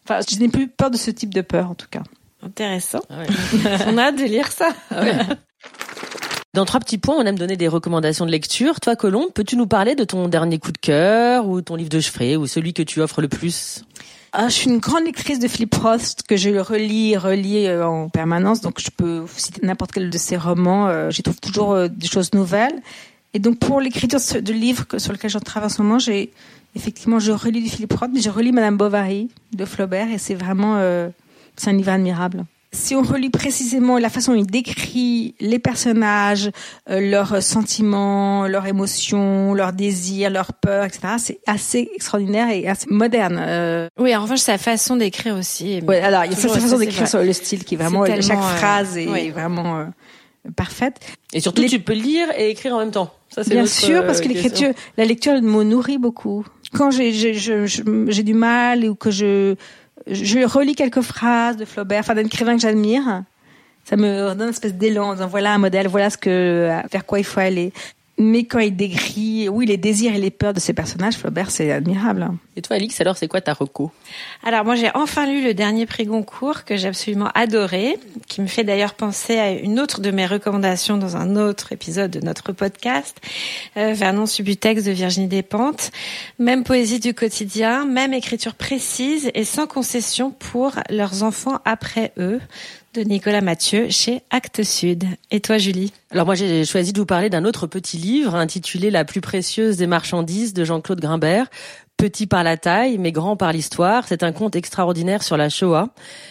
Enfin, 0.04 0.20
je 0.28 0.38
n'ai 0.38 0.48
plus 0.48 0.68
peur 0.68 0.90
de 0.90 0.96
ce 0.96 1.10
type 1.10 1.34
de 1.34 1.40
peur, 1.40 1.70
en 1.70 1.74
tout 1.74 1.88
cas. 1.90 2.02
Intéressant. 2.42 3.00
Ah 3.10 3.22
on 3.86 3.98
a 3.98 4.02
hâte 4.02 4.18
de 4.18 4.24
lire 4.24 4.50
ça. 4.52 4.68
Ah 4.90 5.02
Dans 6.54 6.64
trois 6.64 6.80
petits 6.80 6.98
points, 6.98 7.16
on 7.18 7.26
aime 7.26 7.38
donner 7.38 7.56
des 7.56 7.68
recommandations 7.68 8.24
de 8.24 8.30
lecture. 8.30 8.80
Toi, 8.80 8.94
Colombe, 8.96 9.32
peux-tu 9.34 9.56
nous 9.56 9.66
parler 9.66 9.94
de 9.94 10.04
ton 10.04 10.28
dernier 10.28 10.58
coup 10.58 10.72
de 10.72 10.78
cœur 10.78 11.48
ou 11.48 11.60
ton 11.60 11.74
livre 11.74 11.90
de 11.90 12.00
chevet 12.00 12.36
ou 12.36 12.46
celui 12.46 12.72
que 12.72 12.82
tu 12.82 13.00
offres 13.00 13.20
le 13.20 13.28
plus? 13.28 13.84
Ah, 14.32 14.48
je 14.48 14.54
suis 14.54 14.70
une 14.70 14.78
grande 14.78 15.04
lectrice 15.04 15.38
de 15.38 15.48
Philip 15.48 15.74
Roth 15.74 16.16
que 16.28 16.36
je 16.36 16.50
relis, 16.50 17.16
relis 17.16 17.66
euh, 17.66 17.86
en 17.86 18.08
permanence. 18.08 18.60
Donc, 18.60 18.80
je 18.80 18.90
peux 18.90 19.24
citer 19.36 19.66
n'importe 19.66 19.92
quel 19.92 20.10
de 20.10 20.18
ses 20.18 20.36
romans. 20.36 20.88
Euh, 20.88 21.10
j'y 21.10 21.22
trouve 21.22 21.40
toujours 21.40 21.72
euh, 21.72 21.88
des 21.88 22.06
choses 22.06 22.34
nouvelles. 22.34 22.82
Et 23.32 23.38
donc, 23.38 23.58
pour 23.58 23.80
l'écriture 23.80 24.20
de 24.40 24.52
livre 24.52 24.84
sur 24.98 25.12
lequel 25.12 25.30
je 25.30 25.38
travaille 25.38 25.66
en 25.66 25.74
ce 25.74 25.82
moment, 25.82 25.98
j'ai 25.98 26.32
effectivement, 26.76 27.18
je 27.18 27.32
relis 27.32 27.62
du 27.62 27.68
Philip 27.68 27.92
Roth, 27.92 28.10
mais 28.14 28.20
je 28.20 28.30
relis 28.30 28.52
Madame 28.52 28.76
Bovary 28.76 29.28
de 29.52 29.64
Flaubert, 29.64 30.10
et 30.10 30.18
c'est 30.18 30.34
vraiment, 30.34 30.78
c'est 31.56 31.70
un 31.70 31.72
livre 31.72 31.90
admirable 31.90 32.44
si 32.76 32.94
on 32.94 33.02
relit 33.02 33.30
précisément 33.30 33.98
la 33.98 34.10
façon 34.10 34.32
dont 34.32 34.38
il 34.38 34.46
décrit 34.46 35.34
les 35.40 35.58
personnages, 35.58 36.50
euh, 36.90 37.00
leurs 37.00 37.42
sentiments, 37.42 38.46
leurs 38.46 38.66
émotions, 38.66 39.54
leurs 39.54 39.72
désirs, 39.72 40.30
leurs 40.30 40.52
peurs, 40.52 40.84
etc., 40.84 41.14
c'est 41.18 41.40
assez 41.46 41.88
extraordinaire 41.94 42.50
et 42.50 42.68
assez 42.68 42.86
moderne. 42.90 43.38
Euh. 43.40 43.88
Oui, 43.98 44.14
en 44.14 44.22
revanche, 44.22 44.40
sa 44.40 44.58
façon 44.58 44.96
d'écrire 44.96 45.36
aussi. 45.36 45.80
Oui, 45.86 45.96
alors 45.96 46.24
il 46.24 46.32
y 46.32 46.34
a 46.34 46.36
sa 46.36 46.48
façon 46.48 46.78
d'écrire 46.78 47.08
sur 47.08 47.22
le 47.22 47.32
style 47.32 47.64
qui 47.64 47.74
est 47.74 47.78
vraiment 47.78 48.04
chaque 48.06 48.38
euh, 48.38 48.56
phrase 48.56 48.98
est 48.98 49.30
vraiment 49.30 49.86
parfaite. 50.54 51.00
Et 51.32 51.40
surtout, 51.40 51.64
tu 51.64 51.80
peux 51.80 51.94
lire 51.94 52.28
et 52.36 52.50
écrire 52.50 52.74
en 52.74 52.78
même 52.78 52.92
temps. 52.92 53.12
Ça, 53.28 53.42
c'est 53.42 53.50
Bien 53.50 53.66
sûr, 53.66 54.06
parce 54.06 54.20
que 54.20 54.28
l'écriture, 54.28 54.72
la 54.96 55.04
lecture 55.04 55.40
me 55.42 55.64
nourrit 55.64 55.98
beaucoup. 55.98 56.44
Quand 56.76 56.90
j'ai 56.90 58.22
du 58.22 58.34
mal 58.34 58.84
ou 58.84 58.94
que 58.94 59.10
je 59.10 59.56
relis 60.44 60.74
quelques 60.74 61.00
phrases 61.00 61.56
de 61.56 61.64
Flaubert, 61.64 62.00
enfin 62.00 62.14
d'un 62.14 62.24
écrivain 62.24 62.54
que 62.54 62.62
j'admire. 62.62 63.22
Ça 63.84 63.96
me 63.96 64.34
donne 64.34 64.42
une 64.42 64.48
espèce 64.48 64.74
d'élan, 64.74 65.16
en 65.18 65.26
voilà 65.28 65.54
un 65.54 65.58
modèle, 65.58 65.86
voilà 65.86 66.10
ce 66.10 66.18
que, 66.18 66.68
vers 66.90 67.06
quoi 67.06 67.20
il 67.20 67.24
faut 67.24 67.40
aller. 67.40 67.72
Mais 68.18 68.44
quand 68.44 68.60
il 68.60 68.74
décrit, 68.74 69.48
oui, 69.48 69.66
les 69.66 69.76
désirs 69.76 70.14
et 70.14 70.18
les 70.18 70.30
peurs 70.30 70.54
de 70.54 70.60
ces 70.60 70.72
personnages, 70.72 71.16
Flaubert, 71.16 71.50
c'est 71.50 71.70
admirable. 71.70 72.30
Et 72.56 72.62
toi, 72.62 72.76
Alix, 72.76 72.98
alors, 73.02 73.18
c'est 73.18 73.28
quoi 73.28 73.42
ta 73.42 73.52
reco? 73.52 73.90
Alors, 74.42 74.64
moi, 74.64 74.74
j'ai 74.74 74.90
enfin 74.94 75.26
lu 75.26 75.44
le 75.44 75.52
dernier 75.52 75.84
prix 75.84 76.06
Goncourt 76.06 76.64
que 76.64 76.76
j'ai 76.76 76.88
absolument 76.88 77.28
adoré, 77.34 77.98
qui 78.26 78.40
me 78.40 78.46
fait 78.46 78.64
d'ailleurs 78.64 78.94
penser 78.94 79.38
à 79.38 79.50
une 79.50 79.78
autre 79.78 80.00
de 80.00 80.10
mes 80.10 80.24
recommandations 80.24 80.96
dans 80.96 81.16
un 81.16 81.36
autre 81.36 81.72
épisode 81.72 82.10
de 82.10 82.20
notre 82.20 82.52
podcast, 82.52 83.20
euh, 83.76 83.92
Vernon 83.92 84.24
Subutex 84.24 84.84
de 84.84 84.92
Virginie 84.92 85.28
Despentes. 85.28 85.90
Même 86.38 86.64
poésie 86.64 87.00
du 87.00 87.12
quotidien, 87.12 87.84
même 87.84 88.14
écriture 88.14 88.54
précise 88.54 89.30
et 89.34 89.44
sans 89.44 89.66
concession 89.66 90.30
pour 90.30 90.72
leurs 90.88 91.22
enfants 91.22 91.60
après 91.66 92.12
eux 92.16 92.40
de 92.96 93.02
Nicolas 93.02 93.42
Mathieu 93.42 93.88
chez 93.90 94.22
Actes 94.30 94.62
Sud. 94.62 95.04
Et 95.30 95.40
toi, 95.40 95.58
Julie? 95.58 95.92
Alors 96.10 96.24
moi, 96.24 96.34
j'ai 96.34 96.64
choisi 96.64 96.94
de 96.94 96.98
vous 96.98 97.06
parler 97.06 97.28
d'un 97.28 97.44
autre 97.44 97.66
petit 97.66 97.98
livre 97.98 98.34
intitulé 98.34 98.90
La 98.90 99.04
plus 99.04 99.20
précieuse 99.20 99.76
des 99.76 99.86
marchandises 99.86 100.54
de 100.54 100.64
Jean-Claude 100.64 101.00
Grimbert. 101.00 101.46
Petit 101.98 102.26
par 102.26 102.42
la 102.42 102.56
taille, 102.56 102.96
mais 102.98 103.12
grand 103.12 103.36
par 103.36 103.52
l'histoire, 103.52 104.06
c'est 104.08 104.22
un 104.22 104.32
conte 104.32 104.56
extraordinaire 104.56 105.22
sur 105.22 105.36
la 105.36 105.48
Shoah. 105.48 105.90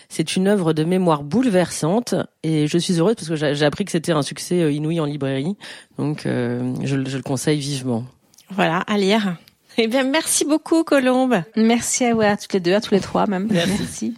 C'est 0.10 0.36
une 0.36 0.48
œuvre 0.48 0.74
de 0.74 0.84
mémoire 0.84 1.24
bouleversante 1.24 2.16
et 2.44 2.68
je 2.68 2.78
suis 2.78 3.00
heureuse 3.00 3.16
parce 3.16 3.30
que 3.30 3.36
j'ai 3.36 3.66
appris 3.66 3.86
que 3.86 3.92
c'était 3.92 4.12
un 4.12 4.22
succès 4.22 4.62
euh, 4.62 4.72
inouï 4.72 5.00
en 5.00 5.06
librairie. 5.06 5.56
Donc 5.98 6.26
euh, 6.26 6.74
je, 6.84 7.04
je 7.06 7.18
le 7.18 7.24
conseille 7.24 7.60
vivement. 7.60 8.06
Voilà, 8.50 8.80
à 8.88 8.98
lire. 8.98 9.38
Eh 9.78 9.88
bien, 9.88 10.04
merci 10.04 10.46
beaucoup, 10.46 10.84
Colombe. 10.84 11.42
Merci 11.56 12.06
à 12.06 12.14
vous, 12.14 12.22
à 12.22 12.38
toutes 12.38 12.54
les 12.54 12.60
deux, 12.60 12.74
à 12.74 12.82
tous 12.82 12.94
les 12.94 13.02
trois 13.02 13.28
même. 13.28 13.48
merci. 13.52 14.16